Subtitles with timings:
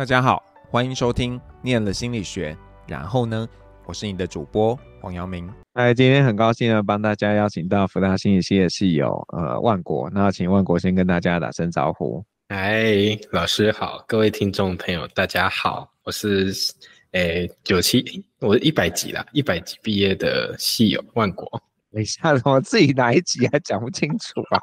[0.00, 2.54] 大家好，欢迎收听《念了心理学》，
[2.88, 3.46] 然后呢，
[3.84, 5.46] 我是你的主播黄阳明。
[5.74, 10.08] 哎，今天很高兴呢，帮大家邀请到福大心理系的系友，呃，万国。
[10.08, 12.24] 那请万国先跟大家打声招呼。
[12.48, 16.50] 哎，老师好，各位听众朋友，大家好，我是
[17.12, 21.46] 诶九七，我是一百级啦，一百级毕业的系友万国。
[21.92, 24.58] 等一下，我自己哪一集还讲不清楚啊？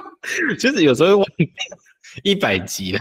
[0.58, 1.52] 就是有时候忘记
[2.22, 3.00] 一百级了。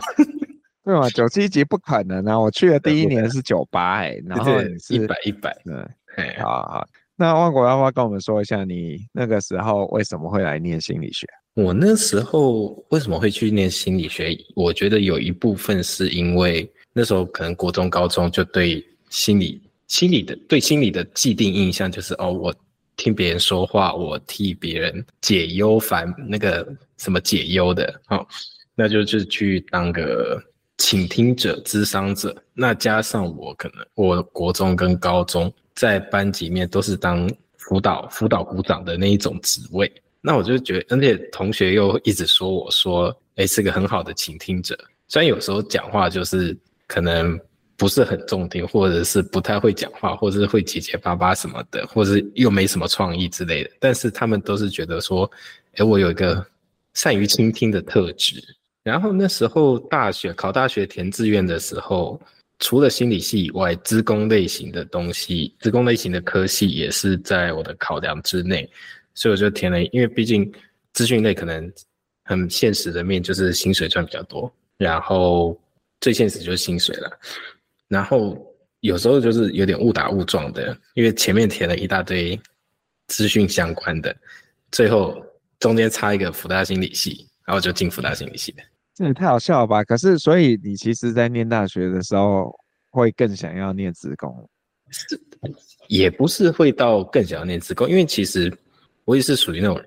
[0.89, 2.39] 对嘛，九七级不可能啊！
[2.39, 5.87] 我去的第一年是九八哎，然后你是一百一百，嗯，
[6.41, 6.87] 好好。
[7.15, 11.27] 那万国要不要跟我们说一下，你那个时候为什么会来念心理学？
[11.53, 14.35] 我那时候为什么会去念心理学？
[14.55, 22.51] 我觉得有一部分是因为那时候可能国中、高中就对心理、心理的对心理的既定印象就是哦，我
[22.97, 28.25] 听别人说话，我替别人解忧烦那个什么解忧的，哦，
[28.73, 30.43] 那就是去当个。
[30.79, 39.91] 倾听者、咨商者，那加上我可能，我国中跟高中在班级里面都是当辅导辅导股长的那一种职位，
[40.21, 44.75] 那我就觉得，而且同学又一直说我说，哎、是个很好的倾听者，
[45.09, 46.57] 虽然有时候讲话就是
[46.87, 47.37] 可能
[47.75, 55.29] 不是很中听，或者是不太会讲话，或者是会结结巴巴什么的，或者是又没什么创意之类的，但是他们都是觉得说，
[55.75, 56.43] 哎、我有一个
[56.93, 58.41] 善于倾听的特质。
[58.83, 62.19] 然后那时候大学考大学填志愿的时候，
[62.59, 68.69] 除了心理系以外，资工类型的东西，资工类型的科系也是在我的考量之内，
[69.13, 69.83] 所以我就填了。
[69.85, 70.51] 因为毕竟
[70.93, 71.71] 资讯类可能
[72.25, 75.59] 很现实的面就是薪水赚比较多，然后
[76.01, 77.19] 最现实就是薪水了。
[77.87, 78.37] 然后
[78.81, 82.39] 有时候就是有点误打误撞的，因为前面填了一大堆
[83.07, 84.15] 资讯相关的，
[84.71, 85.21] 最后
[85.59, 87.28] 中间插一个辅大心理系。
[87.49, 88.61] 然后就进复大心理系的，
[88.93, 89.83] 这也太好笑了吧？
[89.83, 92.55] 可是，所以你其实，在念大学的时候，
[92.91, 94.47] 会更想要念职工？
[94.91, 95.19] 是，
[95.87, 98.55] 也不是会到更想要念职工，因为其实
[99.03, 99.83] 我也是属于那种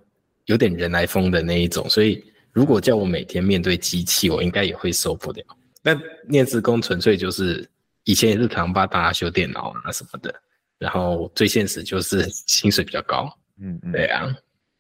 [0.46, 2.20] 有点人来疯的那一种，所以
[2.50, 5.44] 如果叫我每天面对机器，我应该也会受不了。
[5.84, 5.96] 那
[6.28, 7.64] 念职工纯粹就是
[8.02, 10.34] 以前也是常帮大家修电脑啊什么的，
[10.80, 13.32] 然后最现实就是薪水比较高。
[13.60, 14.26] 嗯嗯，对啊。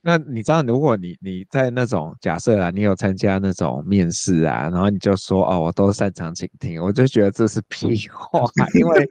[0.04, 8.42] 那你知道，如果你你在那种假设啊，你有参加那种面试啊，然后你就说哦，我都擅长倾听，我就觉得这是屁话，
[8.74, 9.08] 因为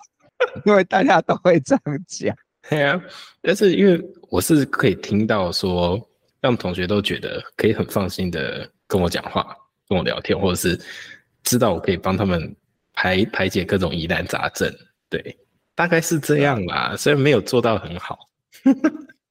[0.64, 2.34] 因为大家都会这样讲。
[2.70, 2.98] 对啊，
[3.42, 4.00] 但是因为
[4.30, 6.00] 我是可以听到说，
[6.40, 9.54] 让同学都觉得可以很放心的跟我讲话、
[9.88, 10.80] 跟我聊天，或者是
[11.42, 12.56] 知道我可以帮他们
[12.94, 14.72] 排排解各种疑难杂症。
[15.10, 15.36] 对，
[15.74, 18.18] 大概是这样啦，虽然没有做到很好。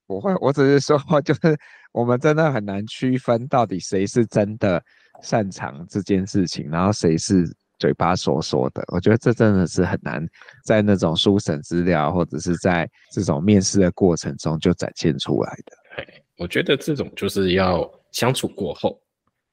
[0.09, 1.55] 不会，我只是说， 就是
[1.91, 4.83] 我们真的很难区分到底谁是真的
[5.21, 7.47] 擅长这件事情，然后谁是
[7.77, 8.83] 嘴巴说说的。
[8.87, 10.27] 我觉得这真的是很难
[10.65, 16.03] 在那种书审资料或者是在这种面试的过程中就展现出来的。
[16.37, 18.99] 我觉得这种就是要相处过后，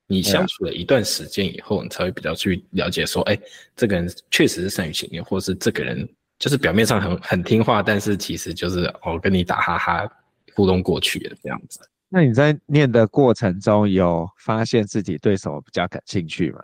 [0.07, 3.39] 你相处了一段时间以后，你才会比较去了解说，哎，
[3.77, 6.09] 这个人确实是善于倾听，或是这个人
[6.39, 10.11] 就是表面上很很听话，但是其实就是哦跟你打哈哈。
[10.57, 11.79] 互动过去的这样子，
[12.09, 16.61] 那你在念的过程中有发现自己对什么比较感兴趣吗？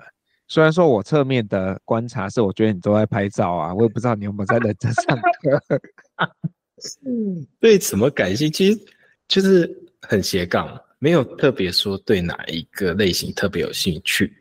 [0.48, 5.81] 虽然说我侧面的观察是，我觉得你都在拍照啊，我也不知道你有没有在认真上课。
[7.60, 8.50] 对什么感兴趣？
[8.50, 8.81] 其实
[9.28, 14.32] 就是很斜杠，没有特别说对哪一个类型特别有兴趣。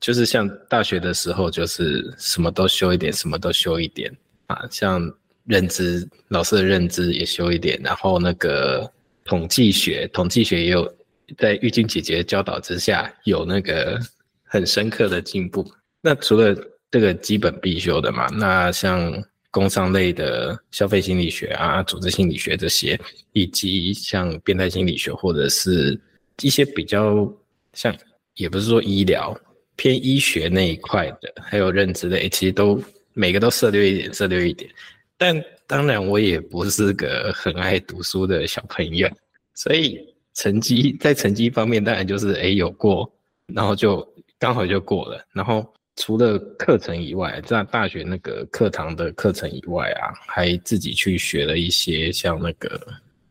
[0.00, 4.10] 就是像大学的时候，就是什么都修一点，什么都修一点
[4.46, 5.12] 啊，像
[5.44, 8.90] 认知老师的认知也修一点，然后那个。
[9.26, 10.90] 统计学，统计学也有
[11.36, 14.00] 在玉晶姐姐教导之下，有那个
[14.44, 15.68] 很深刻的进步。
[16.00, 16.56] 那除了
[16.90, 19.12] 这个基本必修的嘛，那像
[19.50, 22.98] 工商类的消费心理学啊、组织心理学这些，
[23.32, 26.00] 以及像变态心理学或者是
[26.42, 27.28] 一些比较
[27.72, 27.94] 像，
[28.36, 29.36] 也不是说医疗
[29.74, 32.80] 偏医学那一块的，还有认知类，其实都
[33.12, 34.70] 每个都涉猎一点，涉猎一点，
[35.18, 35.44] 但。
[35.66, 39.08] 当然，我也不是个很爱读书的小朋友，
[39.54, 43.10] 所以成绩在成绩方面当然就是诶、有过，
[43.52, 44.06] 然后就
[44.38, 45.20] 刚好就过了。
[45.32, 45.66] 然后
[45.96, 52.80] 除了课程以外，在大学那个课堂的课程以外啊，还自己去学了一些像那个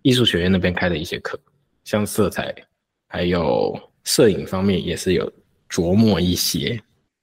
[0.02, 1.40] 艺术学院那边开的一些课，
[1.86, 2.54] 像色彩
[3.08, 5.32] 还有摄影方面也是有
[5.70, 6.78] 琢磨一些。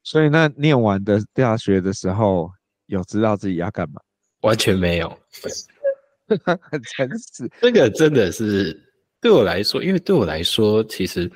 [0.05, 2.51] 所以那念完的大学的时候，
[2.87, 4.01] 有知道自己要干嘛？
[4.43, 5.19] 完全没有，
[6.27, 7.51] 很诚实。
[7.61, 8.79] 这个真的是
[9.21, 11.31] 对我来说，因为对我来说，其实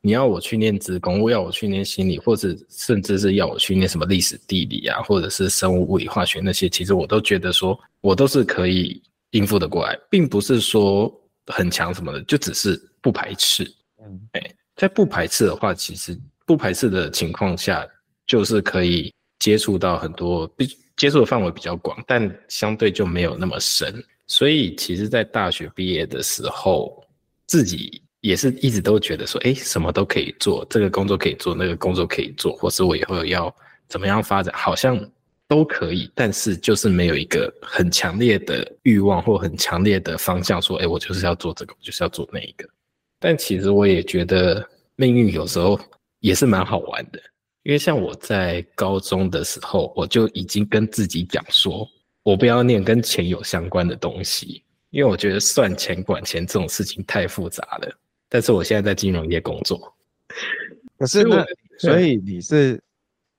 [0.00, 11.12] 你要我去念职工，我要我去念心理，或者甚至是要我去念什么历史地理啊，或者是生物物理化学那些，其实我都觉得说我都是可以应付得过来，并不是说
[11.46, 13.64] 很强什么的，就只是不排斥。
[14.02, 16.16] 嗯，哎，在不排斥的话，其实
[16.46, 17.84] 不排斥的情况下，
[18.26, 20.46] 就是可以接触到很多，
[20.96, 24.02] 接触的范围比较广，但相对就没有那么深。
[24.26, 27.04] 所以，其实，在大学毕业的时候，
[27.46, 28.00] 自己。
[28.24, 33.54] 也是一直都觉得说，哎，什么都可以做，这个工作可以做，那个工作可以做，或是我以后要
[33.86, 34.98] 怎么样发展，好像
[35.46, 42.66] 都可以，但是就是没有一个很强烈的欲望或很强烈的方向，说，哎，我就是要做这个，我就是要做那一个。
[43.20, 44.66] 但其实我也觉得
[44.96, 45.78] 命运有时候
[46.20, 47.20] 也是蛮好玩的，
[47.64, 51.88] 因为像我在高中的时候，我就已经跟自己讲说，
[52.22, 57.98] 我不要念跟钱有相关的东西，因为我觉得算钱管钱这种事情太复杂了。
[58.28, 59.92] 但是我现在在金融业工作，
[60.98, 61.44] 可是那
[61.78, 62.82] 所以你是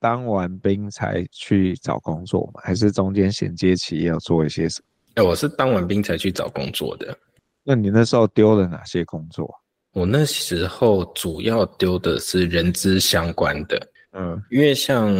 [0.00, 2.60] 当完兵才去找工作吗？
[2.64, 5.22] 还是中间衔接期要做一些什么？
[5.22, 7.16] 哎，我是当完兵才去找工作的。
[7.62, 9.48] 那你那时候丢了哪些工作？
[9.92, 13.80] 我那时候主要丢的是人资相关的，
[14.16, 15.14] 嗯，因为像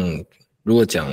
[0.63, 1.07] 如果讲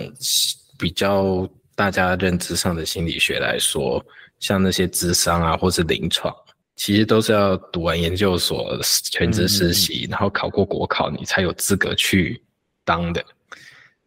[0.79, 4.03] 比较大家认知上的心理学来说，
[4.39, 6.33] 像那些智商啊，或是临床。
[6.75, 8.79] 其实都是要读完研究所、
[9.11, 12.41] 全职实习，嗯、然后考过国考，你才有资格去
[12.83, 13.23] 当的。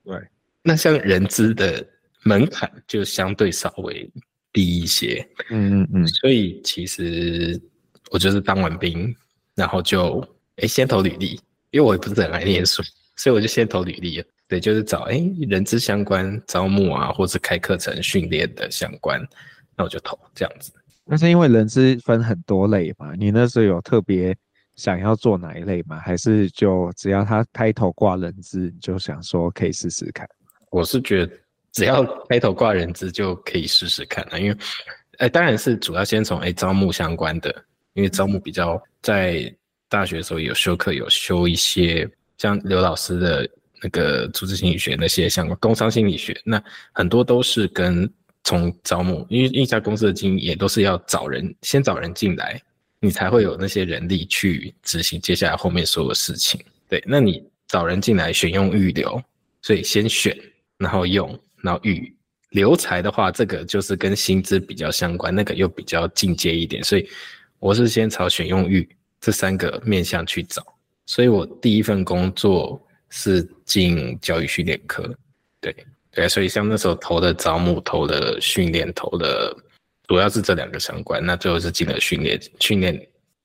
[0.04, 0.16] 对，
[0.62, 1.86] 那像人资的
[2.24, 4.10] 门槛就相对稍微
[4.52, 5.26] 低一些。
[5.50, 6.08] 嗯嗯嗯。
[6.08, 7.58] 所以其实
[8.10, 9.14] 我就是当完兵，
[9.54, 10.20] 然后就
[10.56, 11.40] 哎先投履历，
[11.70, 12.82] 因为我也不是很爱念书，
[13.16, 14.26] 所以我就先投履历了。
[14.48, 19.20] 对，就是找哎人资相关招募啊，或是开课程训练的相关，
[19.76, 20.70] 那我就投这样子。
[21.04, 23.12] 那是因为人资分很多类嘛？
[23.16, 24.36] 你那时候有特别
[24.76, 25.98] 想要做哪一类吗？
[25.98, 30.28] 还是就只要他开头挂人资，你就想说可以试试看？
[30.70, 31.32] 我是觉得
[31.72, 34.56] 只要开头挂人资就可以试试看啊，因为，
[35.18, 37.52] 哎，当然是主要先从哎招募相关的，
[37.94, 39.52] 因为招募比较在
[39.88, 43.48] 大学的时候有修课，有修一些像刘老师的
[43.82, 46.62] 那个组织心理学那些相关工商心理学，那
[46.92, 48.10] 很多都是跟。
[48.48, 52.62] 从招募，因为一家公司的经营也都是要找人，先找人进来，
[53.00, 56.60] 你才会有那些人力去执行接下来后面所有的事情。
[56.88, 59.20] 对，那你找人进来，选用预留，
[59.62, 60.32] 所以先选，
[60.78, 62.14] 然后用，然后预
[62.50, 67.08] 留才的话，这个就是跟薪资比较相关，那个又比较进阶一点，所以
[67.58, 68.88] 我是先朝选用预
[69.20, 70.64] 这三个面向去找。
[71.06, 75.02] 所以我第一份工作是进教育训练科，
[75.60, 75.74] 对。
[76.12, 79.54] 对，所以像那时候投的招募、投的训练、投的，
[80.08, 81.22] 主要是这两个相关。
[81.22, 82.98] 那最后是进了训练，训练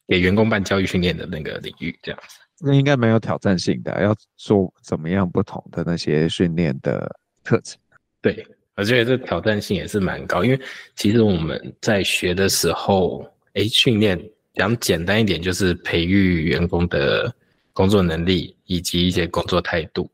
[0.08, 2.38] 给员工办教育训练的那个领域，这样子。
[2.62, 7.14] 那应该蛮有挑战性的，要做怎么样不同的那些训练的
[7.44, 7.78] 课程。
[8.22, 8.48] 对，
[8.78, 10.58] 我觉得这挑战性也是蛮高，因为
[10.96, 14.18] 其实我们在学的时候，哎，训练
[14.54, 17.36] 讲简单一点，就是培育员工的
[17.74, 20.10] 工作能力以及一些工作态度。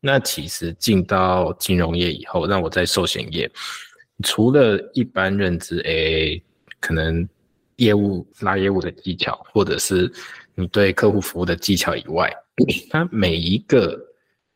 [0.00, 3.50] 那其实进到金融业以后，让我在寿险业，
[4.24, 6.42] 除了一般认知 AA，
[6.80, 7.28] 可能
[7.76, 10.12] 业务拉业务的技巧，或者是
[10.54, 12.32] 你对客户服务的技巧以外，
[12.90, 13.98] 它每一个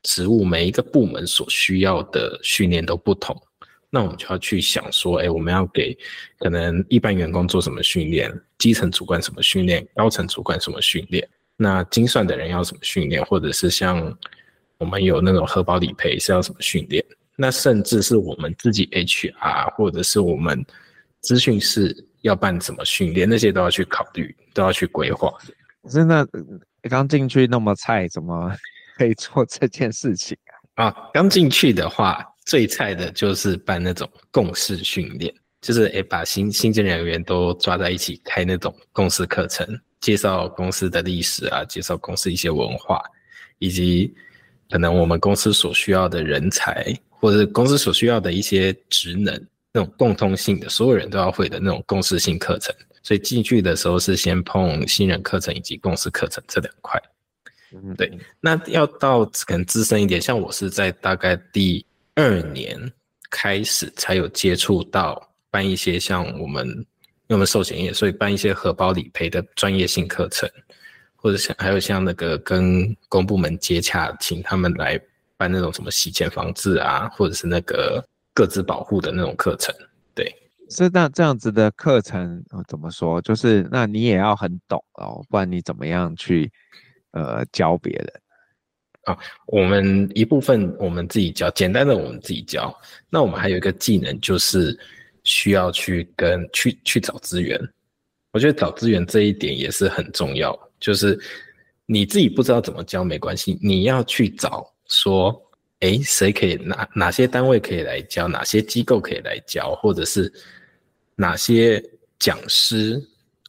[0.03, 3.41] 职务、每一个部门所需要的训练都不同。
[3.89, 5.97] 那我们就要去想说，哎，我们要给
[6.39, 11.27] 可能一般员工做什么训练，基层主管什么训练，高层主管什么训练，
[11.57, 14.17] 那精算的人要怎么训练，或者是像。
[14.79, 17.03] 我们有那种核保理赔是要怎么训练？
[17.35, 20.63] 那甚至是我们自己 HR 或者是我们
[21.23, 25.33] 资讯室要办什么训练，那些都要去考虑，都要去规划。
[25.83, 26.27] 可是那
[26.91, 28.55] 刚进去那么菜，怎么
[28.99, 30.37] 可以做这件事情
[30.75, 30.85] 啊？
[30.93, 39.67] 啊，刚进去的话，最菜的就是办那种共事训练，就是诶把新新进人员都抓在一起开那种共识课程，
[40.01, 43.03] 介绍公司的历史啊，介绍公司一些文化，
[43.59, 44.15] 以及。
[44.69, 49.33] 可能我们公司所需要的人才，或者公司所需要的一些职能，
[49.73, 52.75] 那种共通性的，所有人都要会的那种共识性课程。
[53.01, 57.01] 所以进去的时候是先碰新人课程以及共识课程这两块。
[57.75, 58.11] 嗯，对。
[58.41, 61.87] 那要到可能资深一点，像我是在大概第
[62.17, 62.77] 二年
[63.31, 66.85] 开始才有接触到办一些像我们，
[67.29, 70.49] 因为我们寿险业，所以办一些核保理赔的专业性课程。
[71.19, 75.01] 或者像还有像那个跟公部门接洽，请他们来
[75.37, 79.75] 办那种什么洗钱防治啊，或者是那个各自保护的那种课程。
[80.15, 80.33] 对，
[80.71, 83.21] 是那这样子的课程怎么说？
[83.23, 86.49] 就是那你也要很懂哦，不然你怎么样去
[87.11, 88.13] 呃教别人？
[89.07, 92.73] 啊，我们一部分我们自己教，简单的我们自己教。
[93.11, 94.79] 那我们还有一个技能，就是
[95.27, 97.61] 需要去跟去去找资源。
[98.33, 101.21] 我觉得找资源这一点也是很重要，就是
[101.85, 105.39] 你自己不知道怎么教没关系，你要去找说，
[105.81, 110.33] 诶，谁可以哪哪些单位可以来教，哪些机构可以来教，或者是
[111.15, 111.83] 哪些
[112.19, 112.99] 讲师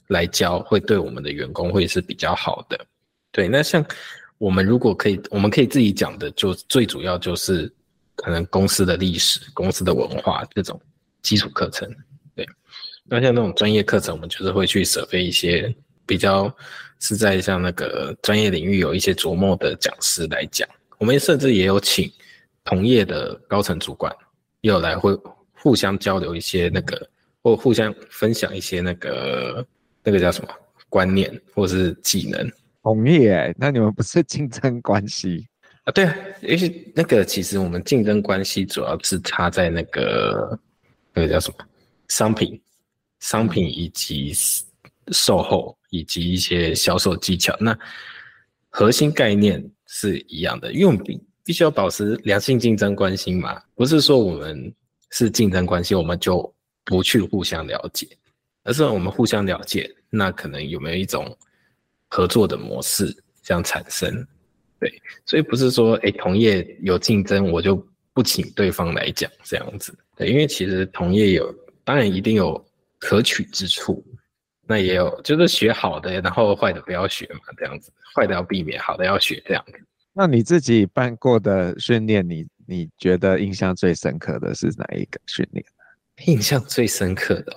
[0.08, 2.86] 来教，会对我们的员工会是比较好的。
[3.32, 3.86] 对，那像。
[4.40, 7.68] 我们如果可以，我们可以自己讲的，就最主要就是
[8.16, 10.80] 可能公司的历史、公司的文化这种
[11.28, 11.94] 基础课程。
[12.36, 12.48] 对，
[13.04, 16.56] 那像那种专业课程，我们就是会去设备一些比较
[17.02, 20.66] 是在像那个专业领域有一些琢磨的讲师来讲。
[20.98, 22.10] 我们甚至也有请
[22.64, 24.16] 同业的高层主管，
[24.62, 25.14] 也有来会
[25.52, 27.10] 互相交流一些那个，
[27.44, 29.68] 或互相分享一些那个
[30.02, 30.50] 那个叫什么
[30.88, 32.50] 观念或是技能。
[32.84, 35.46] 同业，那你们不是竞争关系
[35.84, 35.92] 啊？
[35.92, 40.58] 对啊，因为那个其实我们竞争关系主要是差在那个
[41.18, 41.58] 那个叫什么
[42.10, 42.62] 商品、
[43.20, 44.32] 商品以及
[45.12, 47.58] 售后以及一些销售技巧。
[47.60, 47.78] 那
[48.70, 54.72] 核心概念是一样的，因为我们必必须要保持良性竞争关系嘛，不是说我们
[55.10, 56.54] 是竞争关系，我们就
[56.86, 58.08] 不去互相了解，
[58.64, 61.36] 而是我们互相了解，那可能有没有一种。
[62.10, 64.26] 合作的模式这样产生，
[64.80, 64.90] 对，
[65.26, 67.86] 所以不是说，哎，同业有竞争，我就
[68.18, 72.66] 不请对方来讲这样子，对，因为其实同业有，当然一定有
[72.98, 74.04] 可取之处，
[74.66, 79.74] 那也有就是学好的，然后坏的不要学嘛，这样子，坏的要避免，好的要学这样子。
[80.14, 85.64] 那你自己办过的训练，你你觉得印象最深刻的是哪一个训练？
[86.26, 87.56] 印象最深刻的，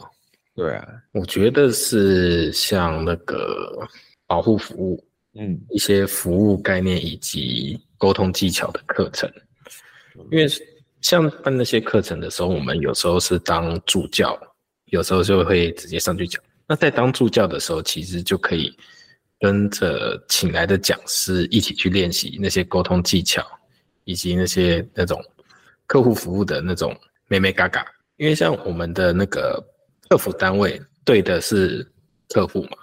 [0.55, 3.89] 对啊，我觉得是像那个。
[4.27, 9.29] 保护服务，嗯，一些服务概念以及沟通技巧的课程，
[10.31, 10.47] 因为
[11.01, 14.39] 像办那些课程的时候，我们有时候是当助教，
[14.87, 16.43] 有时候就会直接上去讲。
[16.67, 18.77] 那在当助教的时候，其实就可以
[19.39, 23.45] 跟着请来的讲师一起去练习那些沟通技巧，
[24.05, 25.21] 以及那些那种
[25.87, 26.95] 客户服务的那种
[27.27, 27.85] 眉眉嘎嘎。
[28.19, 29.65] 因为像我们的那个
[30.09, 31.85] 客服单位对的是
[32.29, 32.77] 客户嘛。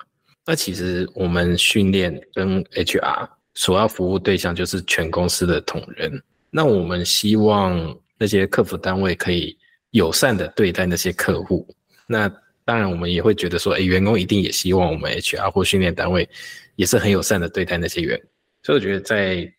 [0.46, 6.22] 那其实我们训练跟 HR 所要服务对象就是全公司的同仁。
[6.50, 9.58] 那我们希望那些客服单位可以
[9.92, 11.68] 友善的对待那些客户。
[12.08, 12.28] 那
[12.66, 16.28] 当然，我们也会觉得说，哎，员工一定也希望我们 HR 或训练单位
[16.76, 18.22] 也是很友善的对待那些员。
[18.64, 19.50] 所以我觉得在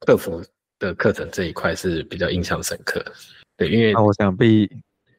[0.00, 0.42] 客服
[0.78, 3.04] 的课程这一块是比较印象深刻。
[3.56, 4.70] 对，因为那我想必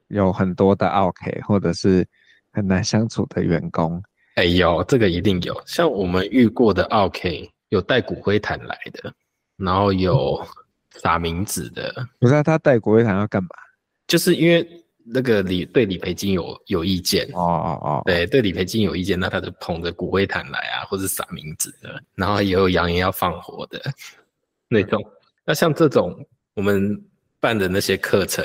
[0.07, 2.05] 有很多的 OK 或者是
[2.51, 4.01] 很难相处的员工。
[4.35, 9.13] 哎呦，这个一定有，像我们遇过的，OK，有带骨灰坛来的，
[9.57, 10.43] 然后有
[11.01, 11.93] 撒名字的。
[12.19, 13.49] 不知道他带骨灰坛要干嘛？
[14.07, 14.67] 就是因为
[15.03, 23.81] 那个理对理赔金有有意见哦哦哦，对对理赔金有意见，那他就捧着骨灰坛来啊，或者撒名字的，然后也有扬言要放火的
[24.67, 25.03] 那种。
[25.43, 26.15] 那像这种
[26.55, 26.99] 我们
[27.39, 28.43] 办的那些课程，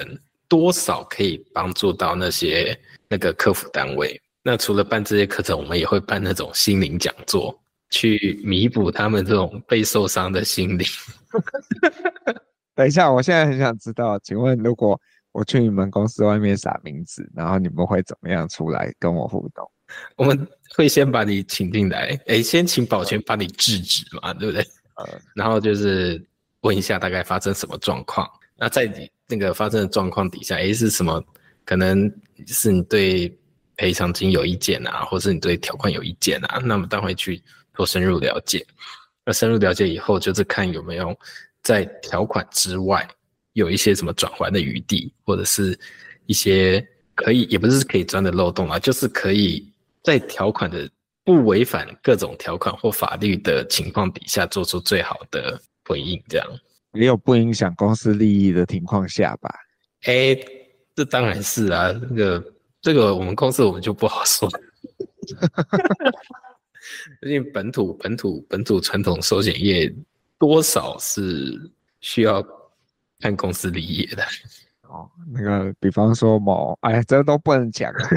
[0.48, 2.78] 多少可以帮助到那些
[3.08, 4.20] 那个客服单位。
[4.42, 7.58] 那除了办这些课程，我们也会办那种心灵讲座，
[7.90, 10.86] 去弥补他们这种被受伤的心灵。
[12.80, 14.98] 等一下，我现在很想知道，请问如果
[15.32, 19.70] 我去你们公司外面撒名字，然后你们会怎么样出来跟我互动？
[20.16, 24.66] 我们会先把你请进来，哎、欸，先请保全把你制止嘛，对不对？
[24.94, 25.06] 呃，
[25.36, 26.24] 然后就是
[26.62, 28.26] 问一下大概发生什么状况。
[28.56, 31.22] 那在你那个发生的状况底下，哎、欸，是什么？
[31.66, 32.10] 可能
[32.46, 33.36] 是你对。
[33.76, 38.62] 赔偿金有意见啊，或是你对条款有意见啊，那么当然会去做深入了解。
[39.24, 41.18] 那深入了解以后，就是看有没有
[41.62, 43.08] 在条款之外
[43.52, 45.78] 有一些什么转圜的余地，或者是
[46.26, 50.90] 一些可以也不是可以钻的漏洞啊，就是可以在条款的
[51.24, 56.22] 不违反各种条款或法律的情况底下，做出最好的回应。
[56.28, 56.46] 这样
[56.92, 59.50] 也有不影响公司利益的情况下吧？
[60.02, 60.46] 哎、欸，
[60.94, 62.54] 这当然是啊，那个。
[62.82, 64.48] 这个我们公司我们就不好说，
[67.20, 69.94] 毕竟本土本土本土传统寿险业
[70.40, 71.70] 多少是
[72.00, 72.44] 需要
[73.20, 74.24] 看公司利益的。
[74.88, 77.92] 哦，那个比方说某，哎，这都不能讲。
[77.92, 78.08] 啊，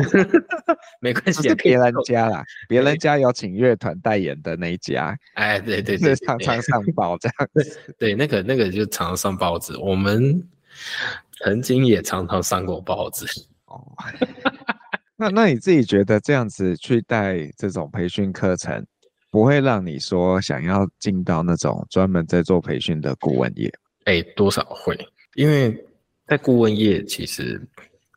[0.99, 10.43] 没关系，是别人家啦，别人家有请乐团代言的那一家，哎，对对对，常常上报这样子， 对，那个那个就常常上报纸，我们
[11.43, 13.27] 曾经也常常上过报纸。
[13.65, 13.85] 哦，
[15.15, 18.83] 那那你自己觉得这样子去带这种培训课程，
[19.33, 23.73] 不会让你说想要进到那种专门在做培训的顾问业？
[24.03, 24.95] 哎，多少会，
[25.33, 25.75] 因为
[26.27, 27.59] 在顾问业，其实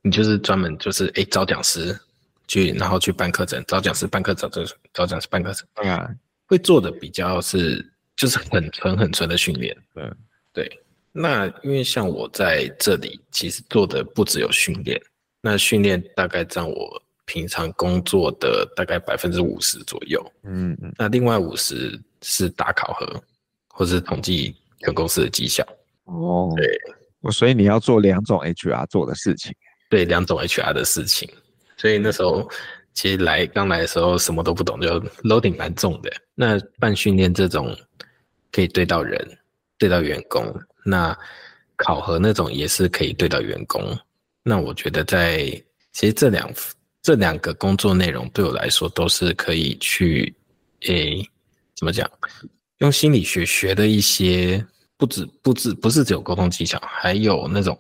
[0.03, 1.99] 你就是专门就是哎找讲师
[2.47, 5.67] 去，然后去办课程，找讲师办课程，找找讲师办课程。
[5.77, 6.07] 啊，
[6.45, 7.83] 会做的比较是
[8.15, 9.75] 就是很纯很纯的训练。
[9.95, 10.15] 嗯，
[10.53, 10.71] 对。
[11.13, 15.01] 那因为像我在这里，其实做的不只有训练，
[15.41, 20.25] 那训练大概占我平常工作的大概百分之五十左右。
[20.45, 20.93] 嗯嗯。
[20.97, 23.23] 那另外五十是打考核，
[23.69, 25.63] 或是统计全公司的绩效。
[26.05, 29.55] 哦，对，所以你要做两种 HR 做的事情。
[29.91, 31.29] 对，两种 HR 的事情。
[31.77, 32.49] 所以那时候
[32.95, 36.11] 其实来刚来的时候什么都不懂，就 loading 蛮重的。
[36.35, 37.77] 那办训练这种
[38.51, 39.39] 可以对到人，
[39.77, 40.43] 对到员工。
[40.85, 41.17] 那
[41.77, 43.83] 考核那种也是可以对到员工，
[44.43, 45.45] 那我觉得在
[45.93, 46.49] 其实这两
[47.07, 50.35] 这两个工作内容对我来说都是可以去
[50.89, 51.31] 诶、欸、
[51.77, 52.11] 怎么讲，
[52.79, 57.79] 用心理学学的一些不止不止不是只有沟通技巧，还有那种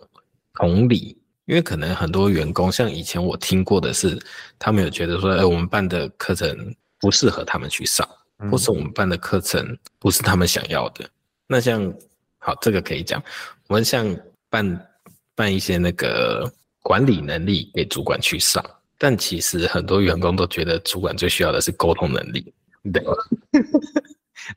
[0.55, 4.17] 同理，因为可能很多员工像以前我听过的是，
[4.61, 8.09] 他们有觉得说，哎、欸，我们办的课程不适合他们去上，
[8.49, 11.05] 或是我们办的课程不是他们想要的，
[11.49, 11.93] 那像。
[12.39, 13.21] 好，这个可以讲。
[13.67, 14.17] 我们像
[14.49, 14.89] 办
[15.35, 16.49] 办一些那个
[16.81, 18.65] 管理能力给主管去上，
[18.99, 22.53] 但其实很多员工都觉得主管最需要的是沟通能力。
[22.93, 23.03] 对，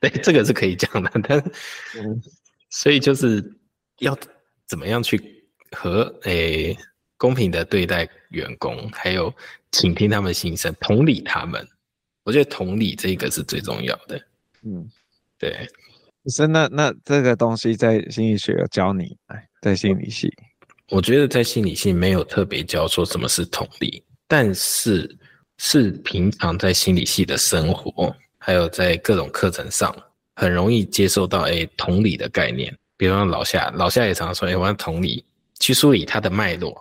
[0.00, 1.10] 对，这个是可以讲的。
[1.22, 1.42] 但，
[2.70, 3.44] 所以就是
[3.98, 4.16] 要
[4.66, 6.78] 怎么样去和诶、欸、
[7.16, 9.34] 公平的对待员工，还有
[9.72, 11.66] 倾听他们心声，同理他们。
[12.24, 14.20] 我觉得同理这个是最重要的。
[14.62, 14.88] 嗯，
[15.38, 15.68] 对。
[16.26, 19.16] 是那那这个东西在心理学有教你？
[19.28, 20.30] 哎，在心理系，
[20.90, 25.18] 我觉得在心理系没有特别教说什么是同理，但是
[25.58, 29.92] 是平常在心理系的生活，还有在各种课程上，
[30.36, 32.72] 很容易接受到哎同理的概念。
[32.96, 35.24] 比如说老夏，老夏也常说，哎，我要同理
[35.58, 36.72] 去梳理它的脉络，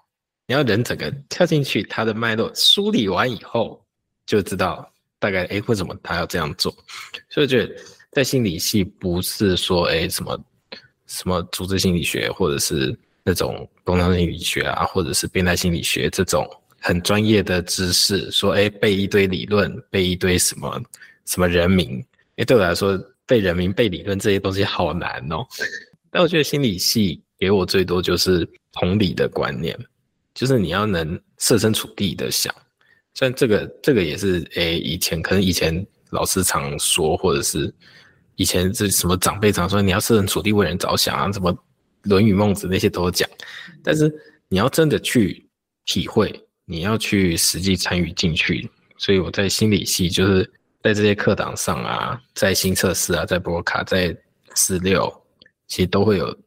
[0.45, 3.83] 你要人整个跳进去，它的脉络梳理完以后，
[4.27, 6.71] 就知道大概哎为什么他要这样做，
[7.29, 7.75] 所以我觉得。
[8.11, 10.43] 在心理系不是说哎、欸、什么
[11.05, 16.43] 什么组织心理学，或者是那种工商心理学啊，或者是变态心理学这种
[16.79, 20.81] 很专业的知识，说哎、背一堆理论，背一堆什么
[21.25, 22.03] 什么人名，
[22.37, 25.45] 哎、对我来说背人名背理论这些东西好难哦。
[26.11, 29.77] 但我觉得心理系给我最多就是同理的观念，
[30.33, 32.53] 就是你要能设身处地的想，
[33.13, 37.73] 虽然这个这个也是哎、以前可能以前老师常说，或者是。
[38.35, 41.53] 以前这什么长辈常说，你要设身处地为人着想啊，什么
[42.03, 43.29] 《论语》《孟子》那些都讲，
[43.83, 44.09] 但是
[44.47, 45.45] 你要真的去
[45.83, 46.31] 体会，
[46.69, 48.69] 你要去实际参与进去。
[48.97, 50.43] 所以我在心理系，就是
[50.83, 54.15] 在这些课堂上啊，在新测试啊，在博卡，在
[54.53, 55.11] 四六，
[55.67, 56.37] 其实都会有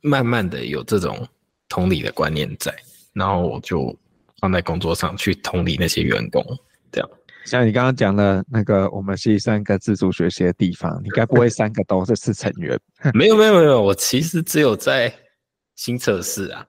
[0.00, 1.26] 慢慢的有这种
[1.68, 2.74] 同理的观念在，
[3.14, 3.96] 然后我就
[4.40, 6.44] 放在工作上去同理那些员工，
[6.92, 7.08] 这样。
[7.46, 12.78] 像你刚刚讲的那个，我们是三个自主学习的地方，你该不会三个都是是成员？
[13.14, 15.14] 没有没有没有，我其实只有在
[15.76, 16.66] 新测试啊，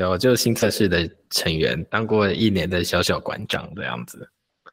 [0.00, 4.26] 对，我就是新测试的成员，当过一年的小小馆长这样子。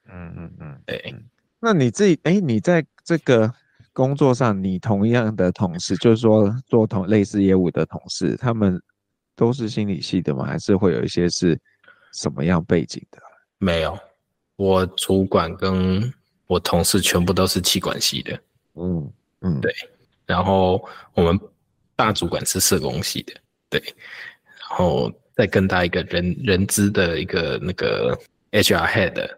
[0.09, 1.13] 嗯嗯嗯，对。
[1.59, 3.53] 那你自己，哎，你在这个
[3.91, 8.81] 工作上，你同样的同事，就是说做同类似业务的同事，他们
[9.35, 10.45] 都是心理系的吗？
[10.45, 11.59] 还是会有一些是
[12.13, 13.21] 什么样背景的？
[13.57, 13.99] 没有。
[14.55, 16.09] 我主管跟
[16.45, 18.39] 我同事全部都是气管系的，
[18.75, 19.11] 嗯
[19.41, 19.75] 嗯，对。
[20.25, 21.37] 然后我们
[21.97, 23.33] 大主管是社工系的，
[23.69, 23.83] 对。
[24.69, 28.17] 然后再更大一个人人资的一个那个
[28.51, 29.29] HR head，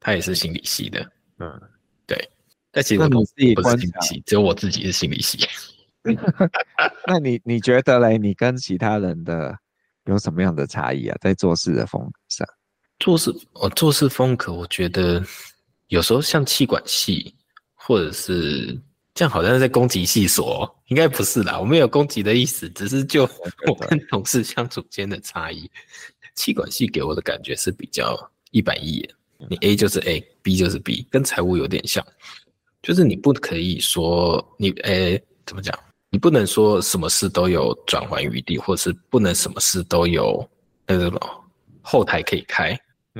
[0.00, 1.60] 他也是心理系的，嗯，
[2.06, 2.16] 对。
[2.70, 5.38] 但其实我自己不是心理系，只有我自己是心理系。
[7.06, 8.18] 那你你觉得嘞？
[8.18, 9.58] 你跟其他人的
[10.04, 11.16] 有什么样的差异啊？
[11.20, 12.46] 在做事的风格上？
[12.98, 15.24] 做事，我做事风格，我觉得
[15.88, 17.34] 有时候像气管系，
[17.74, 18.78] 或者是
[19.18, 23.24] 这样，好像是在攻击系所，应该不是啦，我没有攻击的意思，只是就
[23.66, 25.68] 我跟同事相处间的差异。
[26.36, 28.16] 气管系给我的感觉是比较
[28.52, 29.10] 一板一眼，
[29.50, 32.06] 你 A 就是 A，B 就是 B，跟财务有点像，
[32.80, 35.76] 就是你不可以说你 A 怎么讲，
[36.10, 40.48] 你不能说什么事都有转圜余地，或是不能什么事都有
[40.86, 41.20] 那个什么
[41.82, 42.78] 后台可以开。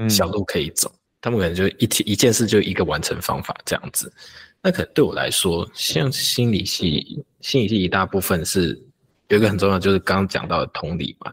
[0.09, 4.13] 小路可以走，他们可能就一一件事就一个完成方法这样子。
[4.61, 8.81] 那可能对我来说，像心理系，心理系一大部分是
[9.29, 11.33] 有一个很重要，就是刚刚讲到的同理嘛。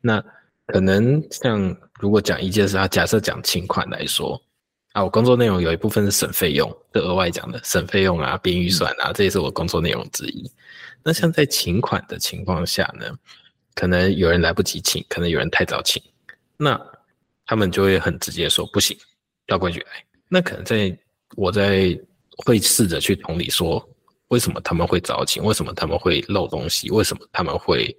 [0.00, 0.24] 那
[0.66, 4.40] 可能像如果讲一件事，他假设讲请款来说，
[4.92, 10.50] 啊，我工作内容有一部分是省费用，这额外讲的省费用啊，编预算啊，这也是我工作内容之一。
[11.02, 13.06] 那像在请款的情况下呢，
[13.74, 16.02] 可能有人来不及请，可能有人太早请，
[16.56, 16.80] 那
[17.44, 18.96] 他们就会很直接说不行，
[19.46, 20.04] 调规矩来。
[20.28, 20.98] 那可能在
[21.36, 21.96] 我在
[22.44, 23.88] 会试着去同理说，
[24.28, 25.42] 为什么他们会早请？
[25.42, 26.90] 为什么他们会漏东西？
[26.90, 27.96] 为什么他们会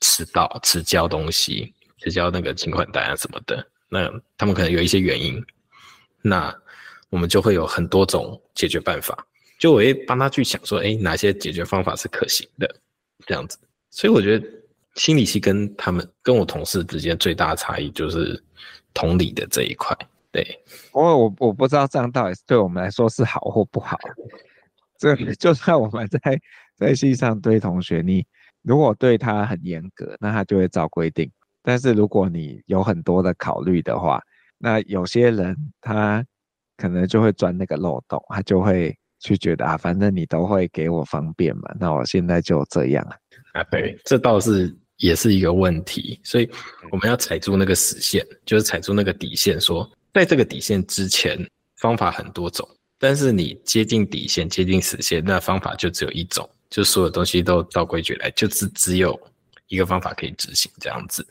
[0.00, 3.66] 迟到、迟交东西、迟交那个请款单啊什么的？
[3.88, 5.42] 那他们可能有一些原因。
[6.22, 6.54] 那
[7.08, 9.26] 我们就会有很多种解决办法，
[9.58, 12.72] 就我会帮他去想说，哎，哪些解决方法是可行的，
[13.26, 13.58] 这样子。
[13.90, 14.46] 所以我觉得
[14.94, 18.40] 心理系跟他们跟我同事之间最大差异就是
[18.94, 19.96] 同理的这一块。
[20.32, 20.46] 对，
[20.92, 23.98] 我我我不知道这样到底对我们来说是好或不好。
[24.98, 26.20] 这就算我们在
[26.76, 28.24] 在系上对同学，你
[28.62, 31.26] 如果对他很严格，那他就会照规定；
[31.62, 34.22] 但是如果你有很多的考虑的话，
[34.58, 36.24] 那有些人他
[36.76, 43.02] 可能就会钻那个漏洞，他就会去觉得啊，反正你都会给我方便嘛，那我现在就这样
[43.52, 43.64] 啊。
[43.64, 46.50] 对，这倒是也是一个问题，所以
[46.90, 51.38] 我们要踩住那个死线，就是踩住那个底线，说在这个底线之前，
[51.76, 52.68] 方法很多种，
[52.98, 59.18] 但是你接近底线、接近死线，那方法就只有一种，就所有东西都照规矩来，就只只有
[59.68, 61.26] 一个方法可以执行这样子。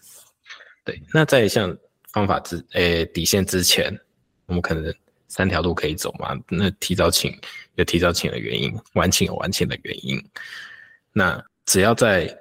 [0.83, 1.77] 对，那在像。
[2.11, 3.95] 方法之诶、底线之前，
[4.47, 4.91] 我们可能
[5.27, 6.35] 三条路可以走嘛。
[6.49, 7.39] 那提早请
[7.75, 10.19] 有提早请的原因，晚请有晚请的原因。
[11.13, 12.35] 那只要在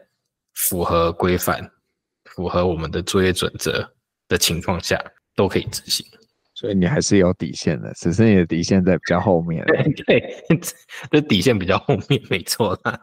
[0.54, 1.70] 符合规范、
[2.24, 3.86] 符合我们的作业准则
[4.26, 4.98] 的情况下，
[5.36, 6.06] 都可以执行。
[6.58, 9.64] 所以你还是有底线的，只是你的底线在比较后面。
[9.66, 10.60] 对， 对，
[11.08, 13.00] 这底线比较后面，没错啦。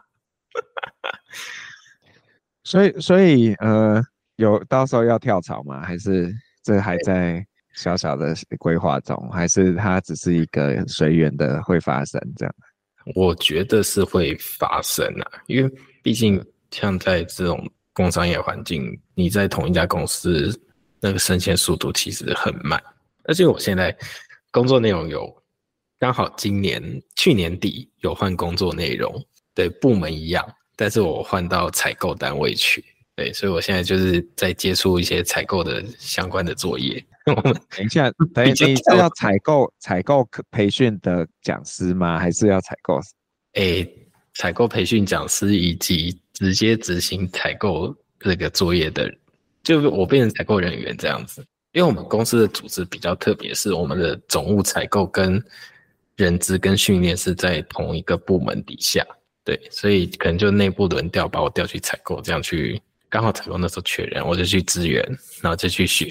[2.64, 4.02] 所以，所以呃，
[4.36, 5.80] 有到时候要跳槽吗？
[5.80, 6.30] 还是？
[6.62, 7.42] 这还在
[7.74, 12.54] 小小的规划中，还是它只是一个随缘的会发生这样？
[13.14, 20.52] 我觉得是会发生啊，因为毕竟像在这种工商业环境，你在同一家公司
[21.00, 22.82] 那个升迁速度其实很慢。
[23.26, 23.96] 而且我现在
[24.50, 25.30] 工作内容有
[25.98, 29.14] 刚好今年去年底有换工作内容，
[29.54, 32.84] 对，部门一样，但是我换到采购单位去。
[33.14, 37.02] 对，所以我现在就是在接触一些采购的相关的作业。
[37.24, 42.18] 我们等一下， 等一下，你是要采购采购培训的讲师吗？
[42.18, 43.00] 还是要采购？
[43.54, 43.90] 诶，
[44.34, 49.10] 采购培训讲师以及直接执行采购这个作业的，
[49.62, 51.42] 就我变成采购人员这样子。
[51.76, 55.40] 因为我们公司的组织比较特别，是我们的总务采购跟
[56.16, 59.06] 人资跟训练是在同一个部门底下。
[59.44, 62.80] 对，所以可能就内部轮调，把我调去采购，这样去。
[63.10, 65.04] 刚好采购那时候缺人，我就去支援，
[65.42, 66.10] 然后就去学。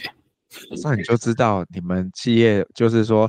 [0.83, 3.27] 那你就知道你们企业就是说，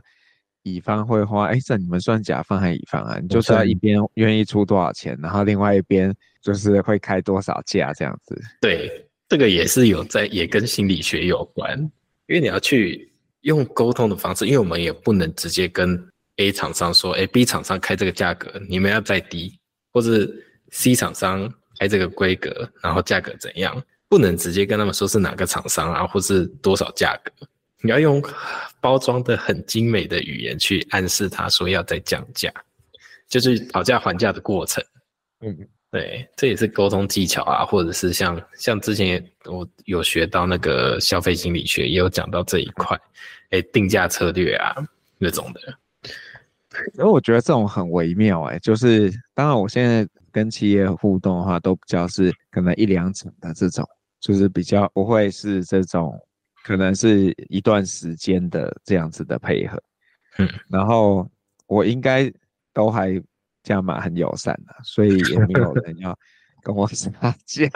[0.63, 3.19] 乙方会花，哎，这你们算甲方还是乙方啊？
[3.19, 8.39] 你就知道一边愿意出多少钱，然后另外一边就是会开多少价这样子。
[8.61, 11.91] 对，这个也是有在，也跟心理学有关，
[12.27, 13.13] 因为你要去
[13.43, 19.59] 用沟通的方式，因为我们也不能直接跟 A 厂商说，哎，B 厂商开这个价格，你们要再低，
[19.93, 20.29] 或者
[20.71, 21.53] C 厂商。
[21.79, 23.85] 开这个规格，然后价格怎样？
[24.09, 27.31] 不能直接跟他们说是哪个厂商啊，或是多少价格。
[27.83, 28.23] 你要用
[28.81, 32.51] 包装的很精美的语言去暗示他说要再降价，
[33.29, 34.83] 就是讨价还价的过程。
[35.43, 42.99] 嗯，对，这也是沟通技巧啊，或者是像像之前我有学到那个消费心理学，也有讲到这一块，
[43.51, 44.75] 哎，定价策略啊
[45.19, 45.61] 那种的。
[46.99, 50.07] 因为我觉得这种很微妙，哎，就是当然我现在。
[50.33, 53.83] 跟企业互动的话，都比较是可能一两场的这种，
[54.21, 56.13] 就是比较不会是这种，
[56.63, 59.83] 可能是一段时间的这样子的配合。
[60.37, 61.27] 嗯，然后
[61.67, 62.31] 我应该
[62.75, 63.19] 都还
[63.67, 66.17] 加码很友善的，所以也没有人要
[66.63, 67.11] 跟我杀
[67.45, 67.69] 价，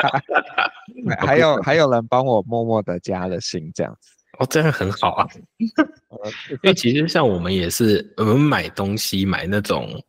[1.18, 4.12] 还有还有人帮我默默的加了薪这样子。
[4.38, 5.26] 哦，这样很好啊，
[5.58, 10.00] 因为其实像我们也是，我们买东西买那种。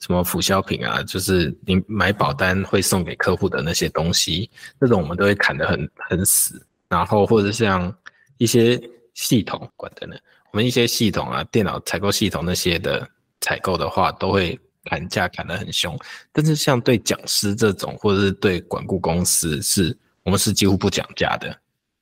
[0.00, 6.66] 什么辅销品啊，就是你买保单会送给客户的那些东西，这种我们都会砍得很很死。
[6.88, 7.94] 然后或者像
[8.38, 8.80] 一些
[9.12, 10.16] 系统管的呢，
[10.52, 13.06] 我们一些系统啊，电脑采购系统那些的
[13.42, 15.98] 采购的话，都会砍价砍得很凶。
[16.32, 21.48] 但是像对讲师这种，或者是对管顾公司是，是我们是几乎不讲价的，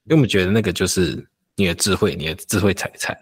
[0.05, 3.17] 因为我们觉得那个就是你的智慧，你的智慧财产。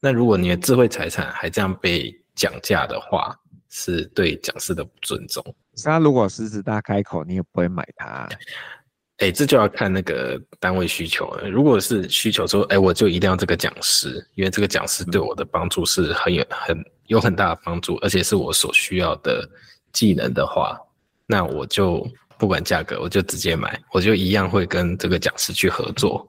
[0.00, 3.34] 那如果你的智慧财产还这样被讲价的话，
[3.70, 5.42] 是对讲师的不尊重。
[5.84, 8.28] 那如果狮子大开口，你也不会买它。
[9.18, 11.48] 哎，这就要看那个单位需求了。
[11.48, 19.48] 如果是需求说，哎，我就一定要这个讲师，因为这个讲师对我的帮助是很有很有很大的帮助，而且是我所需要的
[19.92, 20.78] 技能的话，
[21.26, 22.06] 那我就
[22.38, 26.26] 不管价格，我就直接买，我就一样会跟这个讲师去合作。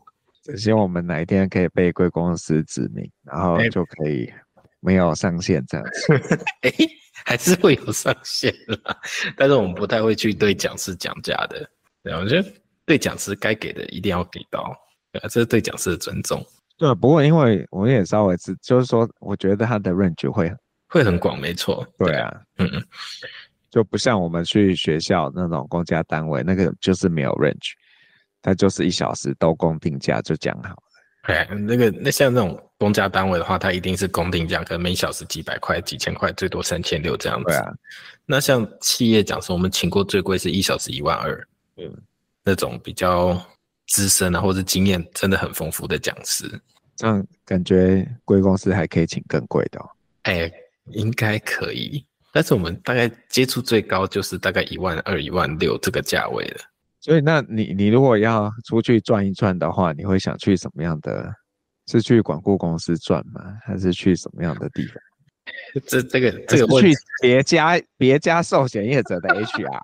[0.56, 4.32] 希望我们哪一天可以被贵公司指名，然后就可以
[4.80, 6.14] 没有上限这样子。
[6.62, 6.72] 哎，
[7.26, 8.98] 还是会有上限啦，
[9.36, 11.70] 但是我们不太会去对讲师讲价的。
[12.04, 12.48] 对，我觉得。
[12.88, 14.74] 对讲师该给的一定要给到，
[15.12, 16.42] 对，这是对讲师的尊重。
[16.78, 20.50] 对，不过因为我也稍微知，就是说，我觉得他的 range 会
[20.98, 21.86] 会很广，没错。
[21.98, 22.84] 对啊，嗯嗯，
[23.70, 27.74] 就不像我们去学校那种公家单位，那个就是没有 range，
[28.42, 30.84] 他就是一小时都公定价就讲好了。
[31.34, 37.46] 哎，那个那像那种公家单位的话，它一定是公定价，可能每小时几百块、几千块，最多三千六这样子。
[37.46, 37.74] 对啊，
[38.26, 41.48] 那像企业讲师，我们请过最贵是一小时一万二。
[41.78, 41.94] 嗯。
[42.50, 43.38] 那种比较
[43.88, 46.50] 资深啊，或者经验真的很丰富的讲师，
[46.96, 49.90] 这样感觉贵公司还可以请更贵的哦。
[50.22, 50.54] 哎、欸，
[50.92, 56.58] 应该可以，但是我们大概接触最高就是大概一万二、一万六这个价位了。
[57.00, 61.34] 所以，那你你如果要出去转一转的话，你会想去什么样的？
[61.90, 63.42] 是去管顾公司转吗？
[63.64, 64.96] 还是去什么样的地方？
[65.88, 69.82] 这这个这个去别家别家寿险业者的 HR。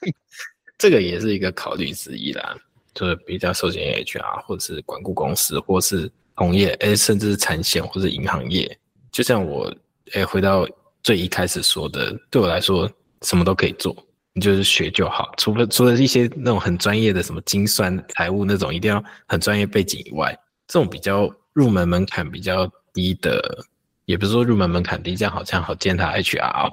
[0.78, 2.56] 这个也是一个考虑之一啦，
[2.94, 8.78] 就是比较寿险 HR，或者是管顾公司，或是同业，哎，甚至是产险或者银行业。
[9.12, 9.70] 就像我，
[10.14, 10.66] 哎，回到
[11.02, 12.90] 最一开始说的，对我来说，
[13.22, 13.94] 什么都可以做，
[14.32, 15.32] 你就是学就好。
[15.36, 23.64] 除了除了一些那种很专业的什么精算、财务那种，一定要很专业背景以外，这种比较入门门槛比较低的，
[24.04, 26.70] 也不是说入门门槛低，这样好像好践踏 HR。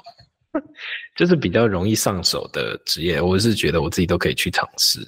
[1.17, 5.00] 就是比较容易上手的职业，我是觉得我自己都可以去尝试，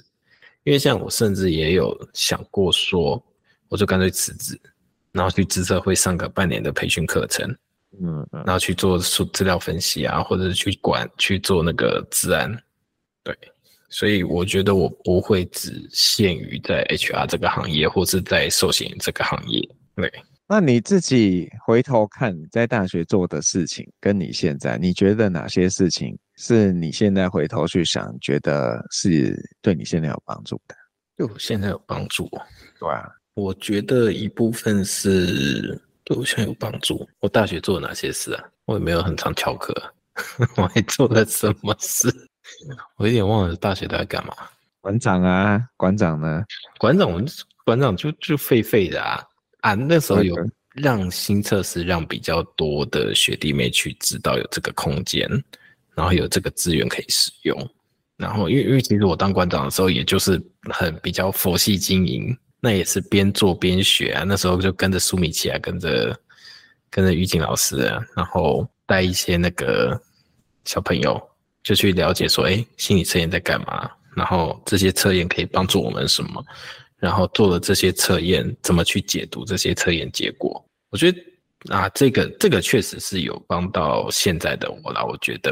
[0.64, 3.24] 因为像我甚至也有想过说，
[3.68, 4.60] 我就干脆辞职，
[5.12, 7.56] 然后去资测会上个半年的培训课程，
[8.02, 12.50] 嗯，然后去做数资料分析啊，或者是去管去做那个治安，
[13.22, 13.36] 对，
[13.88, 19.60] 所以我觉得我不会只限于在 HR 这个行业，或是在寿险这个行业，
[19.94, 20.12] 对。
[20.48, 30.76] 那你自己回头看你在大学做的事情，跟你现在，你觉得哪些事情是你现在回头去想，觉得是对你现在有帮助的？
[31.16, 32.30] 对我现在有帮助？
[32.78, 37.06] 对啊，我觉得一部分是对我现在有帮助。
[37.18, 38.44] 我大学做了哪些事啊？
[38.64, 39.74] 我也没有很常翘课，
[40.56, 42.08] 我还做了什么事？
[42.96, 44.32] 我有点忘了大学在干嘛。
[44.80, 46.44] 馆长啊，馆长呢？
[46.78, 47.26] 馆长，我们
[47.64, 49.20] 馆长就就废废的啊。
[49.62, 50.36] 啊，那时候有
[50.74, 55.28] 让新测试，让比较多的学弟妹去知道有这个空间，
[55.96, 57.68] 然后有这个资源可以使用。
[58.16, 60.40] 然后，因为因为其实我当馆长的时候，也就是
[60.70, 62.34] 很比较佛系经营，
[62.66, 64.24] 那也是边做边学啊。
[64.26, 66.18] 那时候就跟着苏米奇啊，跟着
[66.90, 69.96] 跟着于景老师啊，然后带一些那个
[70.64, 71.20] 小朋友，
[71.62, 73.88] 就去了解说，哎，心理测验在干嘛？
[74.16, 76.44] 然后这些测验可以帮助我们什么？
[76.98, 80.64] 然后做了这些测验，怎么去解读这些测验结果？
[80.90, 81.18] 我觉得
[81.68, 85.04] 啊，这个这个确实是有帮到现在的我啦。
[85.04, 85.50] 我觉得，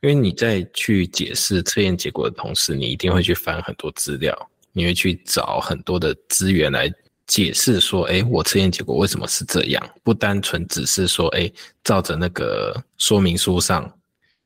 [0.00, 6.92] 因为你在去解释测验结果的同时，你一定会去翻很多资料，你会去找很多的资源来
[7.26, 9.90] 解释说，哎，我测验结果为什么是这样？
[10.04, 11.50] 不单纯只是说，哎，
[11.82, 13.90] 照着那个说明书上，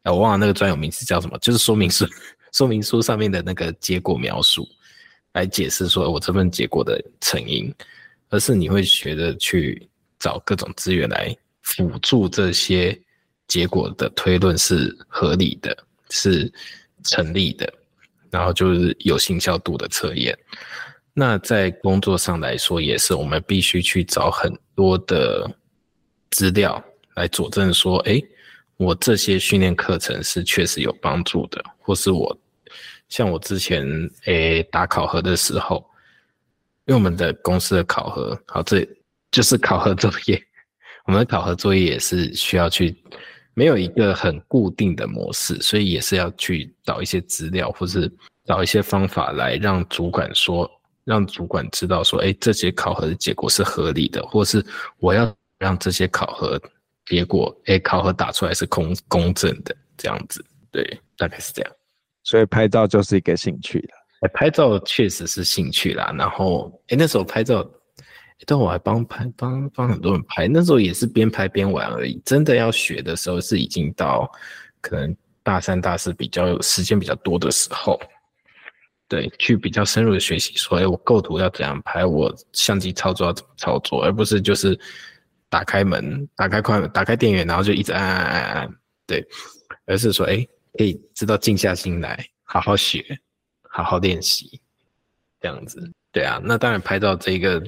[0.04, 2.06] 哎，我忘了那个专有名词叫什么，就是说明书
[2.52, 4.64] 说明书上面的那个结果描述。
[5.32, 7.72] 来解释说我这份结果的成因，
[8.28, 9.88] 而是你会学着去
[10.18, 12.96] 找各种资源来辅助这些
[13.48, 15.76] 结果的推论是合理的，
[16.10, 16.52] 是
[17.04, 17.72] 成立的，
[18.30, 20.36] 然后就是有信效度的测验。
[21.12, 25.50] 那在工作上来说，也是我们必须去找很多的
[26.30, 26.82] 资料
[27.16, 28.22] 来佐证说，哎，
[28.76, 32.36] 我这些训练课程是确实有帮助的，或是我。
[33.08, 33.84] 像我之前
[34.26, 35.84] 诶、打考核的时候，
[36.86, 38.88] 因为我们的公司的考核，好，这
[39.32, 40.40] 就是考核作业。
[41.06, 42.96] 我们的考核作业也是需要去，
[43.60, 48.10] 没有一个很固定的模式，所以也是要去找一些资料，或是
[48.46, 50.66] 找一些方法来让主管说，
[51.04, 54.64] 让主管知道说，哎，这些考核的结果是合理的，或是
[54.98, 56.58] 我要让这些考核
[57.04, 60.42] 结果，哎，考核打出来是公公正的，这样子，
[60.72, 61.70] 对，大概是这样。
[62.22, 63.94] 所以拍照就是一个兴趣了。
[64.22, 66.14] 欸，拍照确实是兴趣啦。
[66.16, 67.62] 然后，哎、欸，那时候拍照，
[68.46, 70.48] 但我还帮拍帮帮很多人拍。
[70.48, 72.20] 那时候也是边拍边玩而已。
[72.24, 74.30] 真的要学的时候，是已经到
[74.80, 78.00] 可能大三、大四比较时间比较多的时候。
[79.08, 84.78] 对，去比较深入的学习，说，哎，我构图要怎样拍，我相机操作要怎么操作，而不是就是
[85.48, 88.74] 打开门、打开快门、打开电源，然后就一直按按按按，
[89.08, 89.26] 对，
[89.86, 90.46] 而是说，哎，
[90.78, 93.04] 可以知道静下心来，好好学，
[93.62, 94.60] 好好练习，
[95.40, 97.60] 这样子，对啊，那当然拍照这个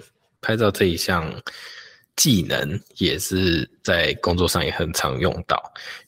[0.42, 1.32] 拍照这一项
[2.16, 5.56] 技能也是在工作上也很常用到，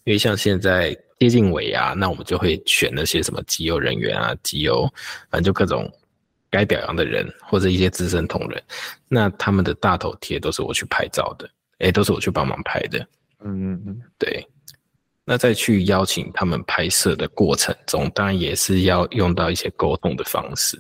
[0.04, 0.94] 因为像现在。
[1.20, 4.86] 接近尾牙，那我们就会选那些什么机油人员啊，机油，
[5.30, 5.90] 反正就各种
[6.50, 8.62] 该表扬的人或者一些资深同仁，
[9.08, 12.98] 那他们的大头贴都是我去拍照的，哎，都是我去帮忙拍的。
[13.42, 14.46] 嗯嗯嗯，对。
[15.24, 20.78] 那再去邀请他们拍摄的过程中，当然也是要用到一些沟通的方式，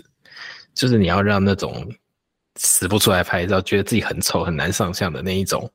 [0.74, 1.90] 就是你要让那种
[2.56, 5.70] 死不出来拍照，觉得自己很丑很难上相的那一种。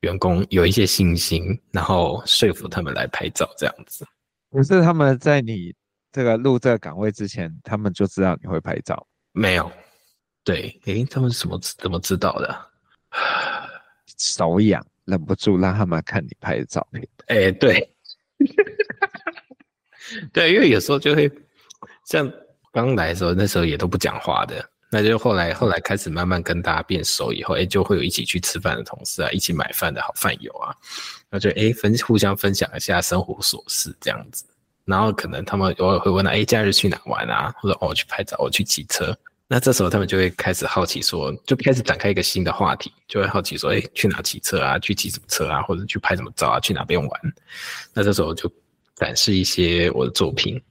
[0.00, 4.04] 员工有一些信心，然后说服他们来拍照，这样子。
[4.50, 5.72] 可是他们在你
[6.10, 9.06] 这个入这个岗位之前，他们就知道你会拍照？
[9.32, 9.70] 没有。
[10.42, 12.70] 对，诶，他们是怎么怎么知道的？
[14.18, 17.06] 手痒，忍不住让他们看你拍的照片。
[17.28, 17.94] 诶，对，
[20.32, 21.30] 对，因为有时候就会
[22.06, 22.28] 像
[22.72, 24.68] 刚来的时候，那时候也都不讲话的。
[24.94, 30.68] 那就后来后来开始慢慢跟大家变熟以后，哎、就会有一起去吃饭的同事啊，一起买饭的好饭友啊，
[31.30, 34.44] 那就哎、分互相分享一下生活琐事这样子，
[34.84, 37.50] 然后可能他们偶尔会问啊，哎、假日去哪玩啊？
[37.58, 39.16] 或者哦，我去拍照，我去骑车。
[39.48, 44.78] 那这时候他们就会开始好奇说，就开始展开一个新的话题，就会好奇说，哎、去哪骑车啊？
[44.78, 45.62] 去骑什么车啊？
[45.62, 46.60] 或者去拍什么照啊？
[46.60, 47.20] 去哪边玩？
[47.94, 48.52] 那这时候就
[48.94, 50.62] 展示一些我的作品。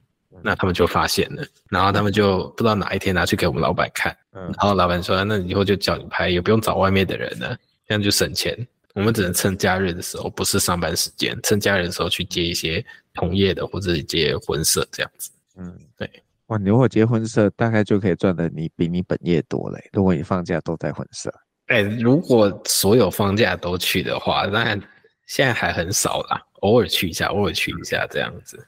[0.44, 8.56] 那他们就发现了，然后他们就不知道哪一天拿去给我们老板看，嗯，然后老板说，那以后就叫你拍，也不用找外面的人了，这样就省钱。
[8.94, 15.30] 我们只能趁假日的时候，不是上班时间，趁假日的时候去接一些同业的或者接婚摄这样子。
[15.56, 16.10] 嗯，对。
[16.48, 19.82] 哇，你如果接婚摄，大概就可以赚的你比你本业多嘞。
[19.94, 21.32] 如果你放假都在婚摄，
[21.68, 24.78] 哎，如果所有放假都去的话，那
[25.26, 28.62] 现在还很少啦，偶尔去一下，偶尔去一下这样子。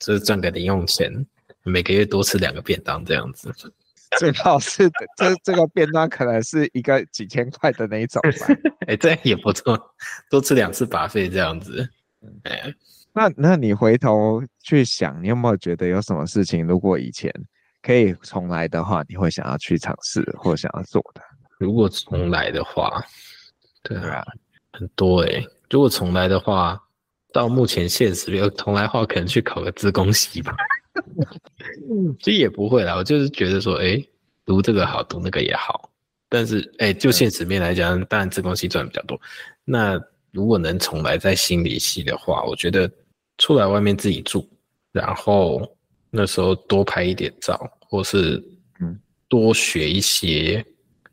[0.00, 1.12] 就是赚个零用钱，
[1.62, 3.54] 每个月多吃两个便当这样子。
[4.18, 8.46] 最好是这这个便当可能是一个几千块的那一种吧。
[8.80, 9.78] 哎、欸，这样也不错，
[10.28, 11.88] 多吃两次 buffet 这样子。
[12.42, 12.74] 哎、欸，
[13.12, 17.32] 那那你回头去想，你有没有觉得有什么事情，如果以前
[17.82, 21.20] 可以重来的话，你会想要去尝试或想要做的？
[21.58, 23.04] 如果重来的话，
[23.82, 24.24] 对啊，
[24.72, 25.48] 很多哎、欸。
[25.68, 26.82] 如果重来的话。
[27.32, 30.54] 到目前现实，有重来的话，可能去考个自工系吧。
[32.20, 34.08] 其实也不会啦，我就是觉得说，哎、欸，
[34.44, 35.90] 读这个好，读那个也好。
[36.28, 39.20] 但是，哎、欸，就现实面来讲，当然自工系赚比较多。
[39.64, 42.90] 那如果能重来在心理系的话，我觉得
[43.38, 44.48] 出来外面自己住，
[44.92, 45.76] 然后
[46.10, 48.42] 那时候多拍一点照，或是
[48.80, 50.64] 嗯，多学一些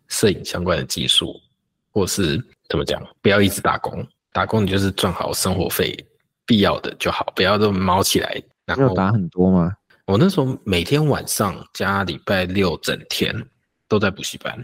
[0.07, 1.39] 摄影相关的技术，
[1.91, 4.05] 或是怎么讲，不要一直打工。
[4.37, 5.97] 打工你就是赚好生活费，
[6.45, 8.39] 必要的就好，不要这么卯起来。
[8.67, 9.73] 然后打很多吗？
[10.05, 13.33] 我那时候每天晚上加礼拜六整天
[13.87, 14.55] 都在补习班。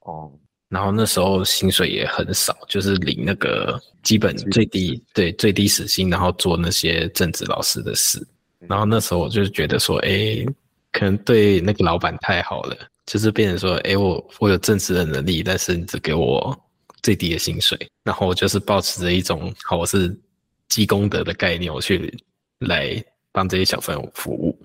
[0.00, 0.32] 哦。
[0.68, 8.26] 然后那时候薪水也很少，就是领那个基本最低，对，最低时薪，然后做那些正职老师的事。
[8.66, 10.44] 然后那时候我就觉得说，哎，
[10.90, 16.52] 可能对那个老板太好了，就是变成说，哎，我我有正职的能力，但是你只给我。
[17.02, 20.14] 最低的薪水，然后我就是保持着一种好，我是
[20.68, 22.12] 积功德的概念，我去
[22.58, 24.58] 来帮这些小朋友服务。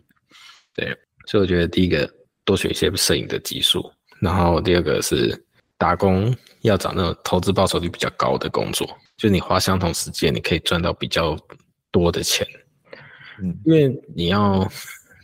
[0.74, 0.88] 对，
[1.28, 2.10] 所以我觉得第一个
[2.43, 5.34] 多学一些摄影的技术，然后第二个是
[5.78, 11.38] 打工要找那种投资报酬率比较高的工作，就你花相同时间，你可以赚到比较
[11.91, 12.45] 多的钱。
[13.41, 14.69] 嗯，因为你要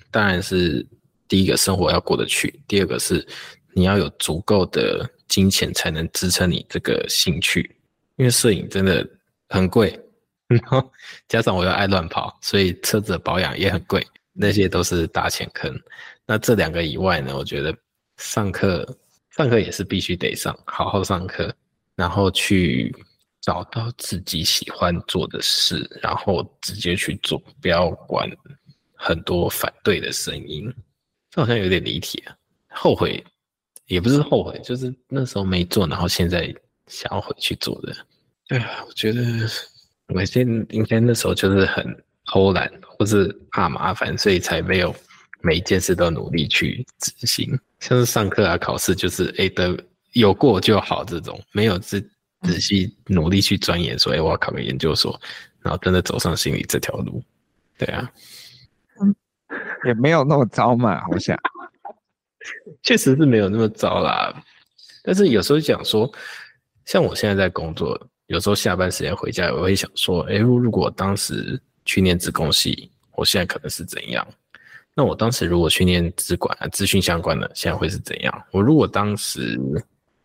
[0.10, 0.86] 当然是
[1.28, 3.26] 第一个生活要过得去，第二个是
[3.74, 5.10] 你要有足够的。
[5.32, 7.74] 金钱才能支撑你这个兴趣，
[8.18, 9.10] 因为摄影真的
[9.48, 9.98] 很贵，
[10.50, 10.92] 然后
[11.30, 15.74] 加上我又爱乱跑，所以车子的保养也很贵，那些都是大钱坑。
[16.26, 17.74] 那这两个以外呢，我觉得
[18.18, 18.86] 上课
[19.30, 21.50] 上课也是必须得上，好好上课，
[21.96, 22.94] 然后去
[23.40, 28.30] 找到自己喜欢做的事，然后直接去做，不要管
[28.96, 30.70] 很多反对的声音。
[31.30, 32.36] 这好像有点离题啊，
[32.68, 33.24] 后悔。
[33.92, 36.48] 也不是后悔，就是那时候没做，然后现在
[36.88, 37.94] 想要回去做的。
[38.48, 39.22] 对啊，我觉得
[40.08, 41.86] 我现应该那时候就是很
[42.26, 44.96] 偷懒，或是怕麻烦，所以才没有
[45.42, 47.60] 每一件事都努力去执行。
[47.82, 49.78] 像是上课啊、考试，就是哎的
[50.14, 52.02] 有过就好这种，没有仔
[52.44, 55.20] 仔细努力去钻研，说哎我要考个研究所，
[55.60, 57.22] 然后真的走上心理这条路。
[57.78, 58.10] 对啊，
[59.02, 59.14] 嗯
[59.86, 61.38] 也没有那么糟嘛，我想。
[62.84, 64.34] 确实是没有那么糟啦。
[65.04, 66.12] 但是有时候想说，
[66.86, 74.28] 像我现在在工作，有时候下班时间回家，我会想说，哎，如果当时去念资工系，我现在可能是怎样？
[74.94, 78.46] 那我当时如果去念资管啊，资讯相关的，现在会是怎样？
[78.52, 79.60] 我如果当时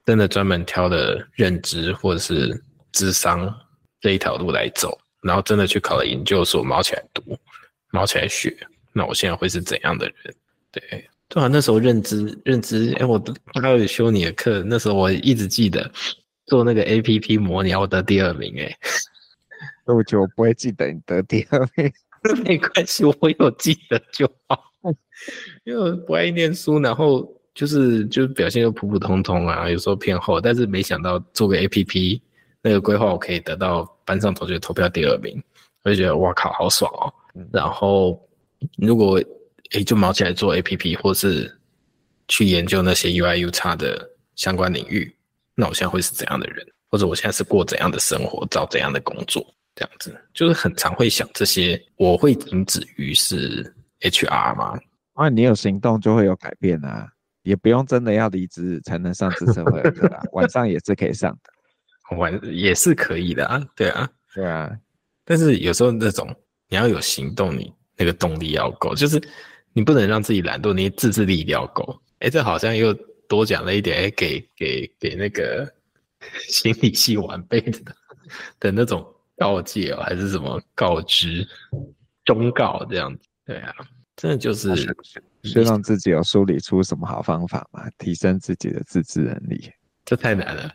[0.04, 2.62] 真的专门挑了认知或者是
[2.92, 3.52] 智商
[4.00, 7.22] 这一条路来走，然后真的去考了研究所，卯起来读，
[7.92, 8.54] 卯起来学，
[8.92, 10.34] 那我现在会是怎样的人？
[10.70, 11.08] 对。
[11.28, 14.62] 对啊，那时候认知认知，哎，我都还有修你的课。
[14.66, 15.90] 那时候我一直记得
[16.46, 18.54] 做那个 APP 模拟，我得第二名。
[18.60, 18.76] 哎，
[19.86, 21.92] 我觉得我不会记得你得第二名，
[22.44, 24.62] 没关系，我有记得就好。
[25.64, 30.40] 因为我不爱念书，然后就是就是表现又普普通通啊，有时候偏后。
[30.40, 32.20] 但是没想到做个 APP
[32.62, 35.42] 那个规划，我可以得到班上同学投票第二名，
[35.82, 37.12] 我就觉得哇靠，好爽哦。
[37.52, 38.20] 然后
[38.78, 39.20] 如果
[39.72, 41.58] 诶，就忙起来做 APP，或是
[42.28, 45.14] 去研究那些 UI/UX 的相关领域，
[45.54, 46.66] 那我现在会是怎样的人？
[46.88, 49.44] 或者我现在是过怎样的生活，找怎样的工作？
[49.74, 51.80] 这样子，就是很常会想这些。
[51.96, 54.78] 我会停止于是 HR 吗？
[55.14, 57.08] 啊，你有行动就会有改变啊，
[57.42, 64.70] 也不用真的要离职才能上职社会课啊， 晚上也是可以上的，晚也是可以的啊，对啊，对啊。
[65.24, 66.32] 但是有时候那种
[66.68, 69.20] 你要有行动，你那个动力要够，就是。
[69.76, 72.00] 你不能让自己懒惰，你自制力一定要够。
[72.20, 72.94] 哎，这好像又
[73.28, 75.70] 多讲了一点，哎，给给给那个
[76.48, 77.78] 心理系晚辈的
[78.58, 79.06] 的那种
[79.36, 81.46] 告诫哦，还是什么告知、
[82.24, 83.28] 忠告这样子？
[83.44, 83.74] 对啊，
[84.16, 84.74] 真的就是
[85.42, 89.70] 是让自己有梳理出什么好方法嘛，提升自己的自制能力。
[90.06, 90.72] 这太难了。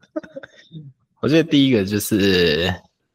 [1.22, 2.70] 我觉得第一个就是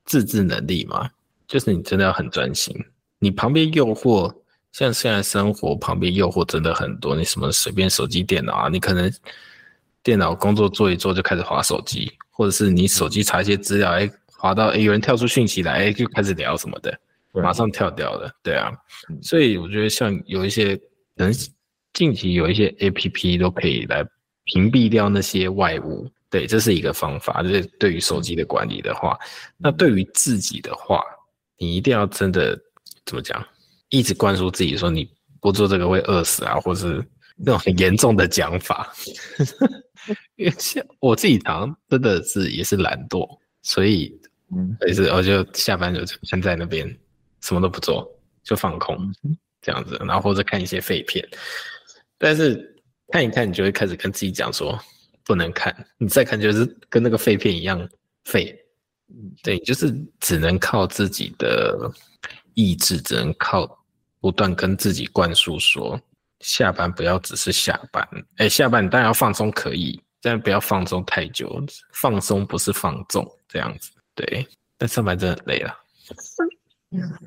[0.06, 1.08] 自制能力嘛，
[1.46, 2.76] 就是你真的要很专心，
[3.20, 4.36] 你旁边诱惑。
[4.74, 9.10] 像现在生活旁边诱惑真的很多，你什么随便手机、电脑啊，你可能
[10.02, 17.00] 电脑工作做一做就开始滑手机，或者是你手机查一些资料，哎，滑到哎有人跳出讯息来，哎就开始聊什么的，
[17.34, 18.72] 马上跳掉了，对啊，
[19.22, 20.78] 所以我觉得像有一些
[21.16, 21.32] 人
[21.94, 24.04] 近期有一些 APP 都可以来
[24.46, 27.44] 屏蔽掉那些外物，对，这是一个方法。
[27.44, 29.16] 就是对于手机的管理的话，
[29.56, 31.00] 那对于自己的话，
[31.60, 32.60] 你一定要真的
[33.06, 33.46] 怎么讲？
[33.94, 35.08] 一直灌输自己说你
[35.40, 37.06] 不做这个会饿死啊，或是
[37.38, 38.92] 那种很严重的讲法。
[40.36, 43.28] 因为像我自己常真的是也是懒惰，
[43.62, 44.12] 所以
[44.52, 46.90] 嗯，也是我就下班就先在那边
[47.42, 48.10] 什么都不做，
[48.44, 48.98] 就放空
[49.62, 51.24] 这样子，然后或者看一些废片。
[52.18, 52.76] 但是
[53.10, 54.76] 看一看，你就会开始跟自己讲说
[55.24, 57.88] 不能看，你再看就是跟那个废片一样
[58.24, 58.60] 废。
[59.44, 61.92] 对，就是只能靠自己的
[62.56, 63.80] 意志，只能靠。
[64.24, 66.00] 不断跟自己灌输说，
[66.40, 68.08] 下班不要只是下班，
[68.38, 71.62] 哎、下班你当然要放松可以，但不要放松太久，
[71.92, 74.48] 放松不是放纵这样子，对。
[74.78, 75.78] 但上班真的很累了，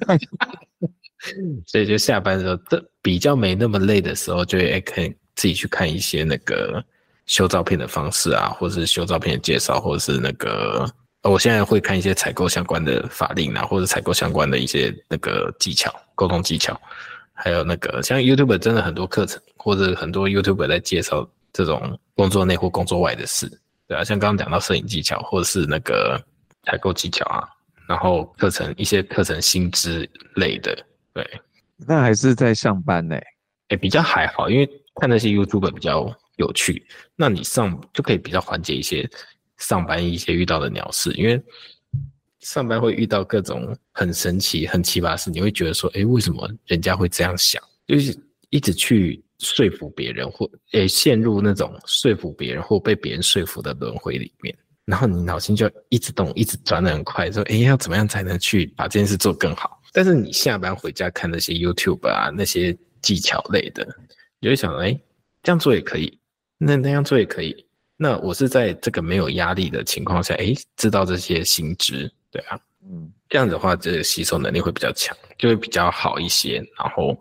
[1.67, 6.83] 所以就下班的时候，这比较没那么累的时候，就会可以自己去看一些那个
[7.27, 10.91] 修照片的方式啊，或者是修照片的介绍，或者是那个。
[11.29, 16.79] 我现在会看一些采购相关的法令啊，或者采购相关的一些那个技巧、沟通技巧，
[17.33, 23.51] 还有那个像 YouTube 真的很多课程，或者很多 YouTube 在介绍这种工作内或工作外的事，
[23.89, 26.23] 对啊，像刚刚讲到摄影技巧，或者是那个
[26.65, 27.49] 采购技巧啊，
[27.89, 30.77] 然后课程一些课程薪资类的，
[31.13, 31.41] 对，
[31.87, 33.17] 那还是在上班呢？
[33.69, 34.69] 哎，比较还好，因为
[35.01, 39.09] 看那些 YouTube 比较有趣，那你上就可以比较缓解一些。
[39.59, 41.43] 上班一些遇到的鸟事，因为
[42.41, 47.63] 上班会遇到各种很神奇、很奇葩的事，你会觉得说，哎，为什么人家会这样想？
[47.87, 48.17] 就是
[48.51, 59.81] 一直去说服别人，或诶陷入那种说服别人或被别人说服的轮回里面，然后你脑筋就一直动，一直转得很快，说，哎，要怎么样才能去把这件事做更好？
[59.93, 63.85] 但是你下班回家看那些 YouTube 啊，那些技巧类的，
[64.41, 64.97] 你就会想，哎，
[65.43, 66.19] 这样做也可以，
[66.59, 67.66] 那那样做也可以。
[67.99, 76.63] 那我是在这个没有压力的情况下，哎，知道这些新知，对啊，嗯，这样子的话，这个吸收能力会比较强，就会比较好一些。
[76.79, 77.19] 然后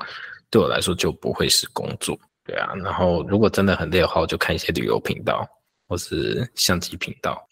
[0.49, 2.73] 对我来说就不会是工作，对啊。
[2.75, 5.47] 然后如果真的很累的话，我就看一些旅游频道
[5.87, 7.47] 或是相机频道，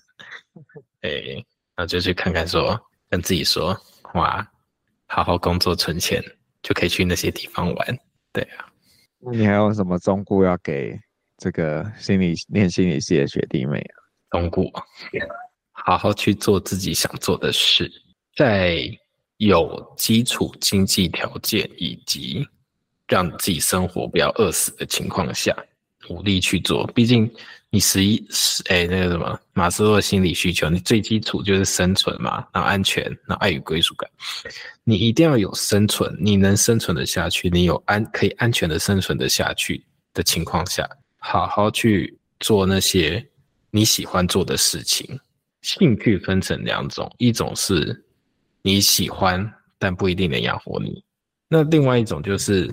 [1.00, 1.42] 哎，
[1.76, 2.78] 那就去看看说，
[3.08, 3.74] 跟自己说，
[4.12, 4.46] 哇，
[5.06, 6.22] 好好工作存钱，
[6.62, 7.98] 就可以去那些地方玩，
[8.34, 8.68] 对啊。
[9.18, 11.00] 那你还有什么忠告要给？
[11.44, 14.64] 这个心理念心理系的学弟妹啊，通过，
[15.72, 17.92] 好好去做自己想做的事，
[18.34, 18.80] 在
[19.36, 22.48] 有基础经济条件以及
[23.06, 25.54] 让自己生活不要饿死的情况下，
[26.08, 26.86] 努力去做。
[26.94, 27.30] 毕竟
[27.68, 34.10] 你十一十哎那个什么马斯洛心理需求，你最基础就是生存嘛，然后安全，然后爱与归属感。
[34.82, 39.84] 你一定要有生存，你能生存的下去，你有安可以安全的生存的下去
[40.14, 40.88] 的情况下，
[41.26, 43.26] 好好去做那些
[43.70, 45.18] 你喜欢做的事情。
[45.62, 48.04] 兴趣分成两种，一种是
[48.60, 51.02] 你喜欢但不一定能养活你，
[51.48, 52.66] 那另外一种就是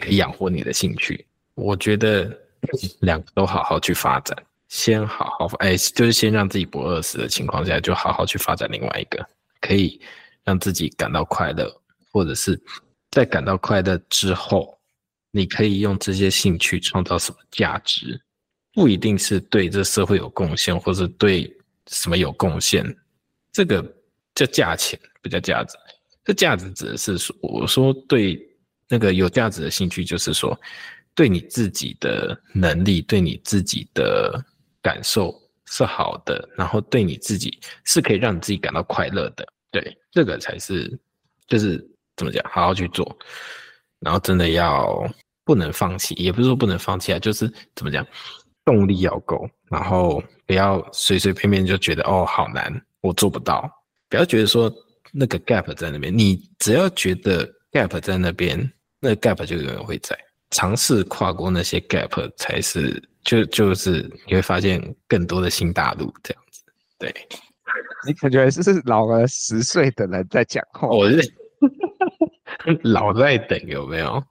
[0.00, 1.24] 可以养活你的兴趣。
[1.54, 2.36] 我觉得
[3.02, 4.36] 两个都好好去发展，
[4.68, 9.24] 先好好哎，就是先让自己不饿死的情况下，就好好去发展另外一个，
[9.60, 10.00] 可以
[10.42, 11.72] 让自己感到快乐，
[12.10, 12.60] 或者是
[13.12, 14.76] 在感到快乐之后，
[15.32, 18.22] 你可以用这些兴趣创造什么价值，
[18.72, 21.52] 不一定是对这社会有贡献，或者对。
[21.88, 22.86] 什么有贡献？
[23.50, 23.82] 这个
[24.36, 25.76] 叫价钱，不叫价值。
[26.24, 28.38] 这价值指的是说，我说对
[28.88, 30.58] 那个有价值的兴趣，就是说
[31.12, 34.40] 对你自己的能力、对你自己的
[34.80, 35.34] 感受
[35.66, 39.44] 是好的，然后对你自己是可以让你自己感到快乐的。
[39.72, 40.96] 对，这个才是
[41.48, 41.84] 就是
[42.16, 43.18] 怎么讲，好好去做，
[44.04, 45.08] 然后真的要
[45.44, 48.06] 不能放弃，也不是说不能放弃啊，就是怎么讲。
[48.64, 53.68] 动力要够，然后不要随随便便就觉得哦，好难，我做不到。
[54.08, 54.72] 不要觉得说
[55.12, 60.16] 那个 gap 在那边，你只要觉得 gap 在那边，那个 gap 就永远会在。
[60.50, 66.62] 尝试跨过那些 gap 才是，就就是你会发现更多的新大陆这样子。
[67.00, 67.12] 对，
[68.06, 71.16] 你感觉是老了十岁的人在讲话，我是
[72.84, 74.22] 老在等有没有？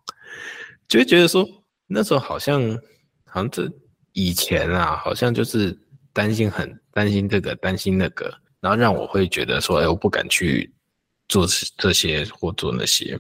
[0.87, 1.47] 就会觉得说
[1.87, 2.61] 那时候好像
[3.25, 3.71] 好像这。
[4.13, 5.73] 以前啊，好像就是
[6.11, 8.29] 担心很担心这个担心那个，
[8.59, 10.69] 然后让我会觉得说，哎，我不敢去
[11.29, 13.17] 做这些或做那些，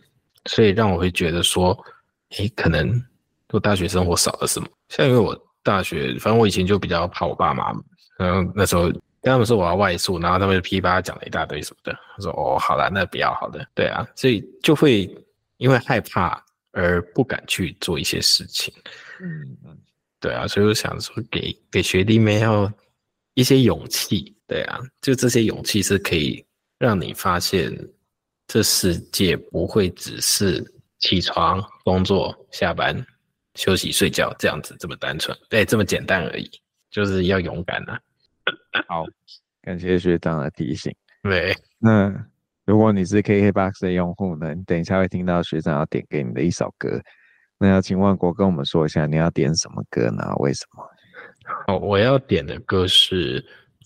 [0.49, 1.71] 所以让我会觉得说，
[2.37, 3.01] 哎，可能
[3.53, 4.67] 我大学生活少了什么。
[4.89, 5.33] 像因为我
[5.63, 7.71] 大学，反正我以前就比较怕我爸妈，
[8.17, 8.91] 然后那时候
[9.21, 11.97] 跟他们说我要外宿，然后他们就噼里啪啦讲了一大堆什么的。
[12.15, 15.09] 他说哦，好了，那不要好的，对啊，所以就会
[15.57, 18.73] 因为害怕而不敢去做一些事情。
[19.21, 19.77] 嗯嗯。
[20.19, 22.71] 对啊，所以我想说给，给给学弟妹要
[23.33, 24.35] 一些勇气。
[24.47, 26.45] 对啊，就这些勇气是可以
[26.77, 27.71] 让你发现，
[28.47, 30.63] 这世界不会只是
[30.99, 33.05] 起床、工作、下班、
[33.55, 36.49] 休息、睡觉这样子这么单纯，对，这么简单而已。
[36.91, 37.97] 就是要勇敢啊！
[38.87, 39.05] 好，
[39.61, 40.93] 感谢学长的提醒。
[41.23, 42.13] 对，那
[42.65, 47.01] 如果你是 KKBOX 的用户呢，你等一下会听到学长要点给你的一首歌。
[47.57, 50.33] 那要请万国跟我们说一下，你要点什么歌呢？
[50.37, 50.83] 为什么？
[51.67, 53.43] 哦，我要点的歌是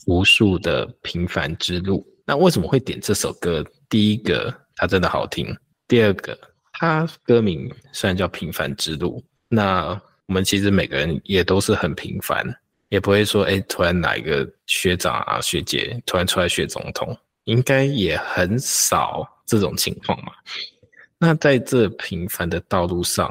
[0.08, 2.06] 无数的平凡之路。
[2.26, 3.66] 那为什么会点这首歌？
[3.90, 5.54] 第一个，它真的好听；
[5.88, 6.38] 第二个，
[6.74, 9.90] 它歌名虽然叫平凡之路，那
[10.28, 12.46] 我们其实每个人也都是很平凡，
[12.96, 20.32] 也不会说，哎，突然哪一个学长啊、学姐突然出来选总统，应该也很少这种情况嘛。
[21.18, 23.30] 那在这平凡的道路上，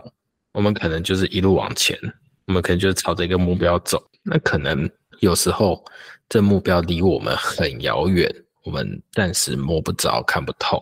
[0.53, 1.99] 我们可能就是一路往前，
[2.47, 4.07] 我们可能就是朝着一个目标走。
[4.23, 4.87] 那可能
[5.21, 5.83] 有时候
[6.29, 8.31] 这目标离我们很遥远，
[8.65, 10.79] 我们暂时摸不着、看不透，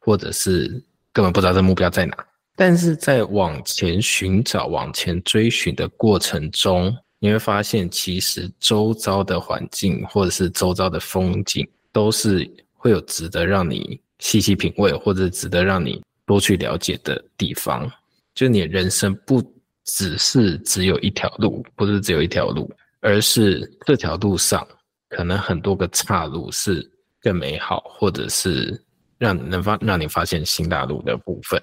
[0.00, 0.82] 或者是
[1.12, 2.16] 根本不知道这目标在哪。
[2.56, 17.90] 但是在往前寻找、往前追寻的过程中，你会发现，其实周遭的环境或者是周遭的风景，都是会有值得让你细细品味，或者值得让你多去了解的地方。
[18.34, 19.42] 就你人生不
[19.84, 24.66] 只是只有一条路，不是只有一条路，而是这条路上
[25.08, 26.90] 可能很多个岔路是
[27.20, 28.78] 更美好，或者是
[29.16, 31.62] 让能发让你发现新大陆的部分。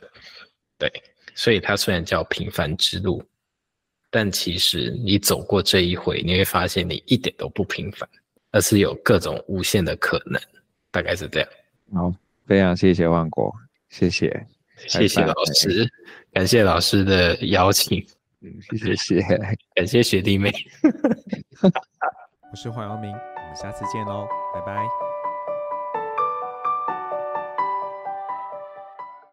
[0.79, 0.91] 对，
[1.35, 3.23] 所以它虽然叫平凡之路，
[4.12, 8.07] 但其实你走过这一回，你会发现你一点都不平凡，
[8.51, 10.39] 而是有各种无限的可能。
[10.91, 11.49] 大概是这样。
[11.93, 12.14] 好，
[12.45, 13.51] 非常谢谢万国，
[13.89, 14.45] 谢谢。
[14.88, 15.88] 谢谢老师，
[16.34, 18.05] 感谢老师的邀请。
[18.41, 19.22] 嗯，谢谢，
[19.76, 20.51] 感谢学弟妹。
[22.51, 25.11] 我是黄阳明，我们下次见喽，拜拜。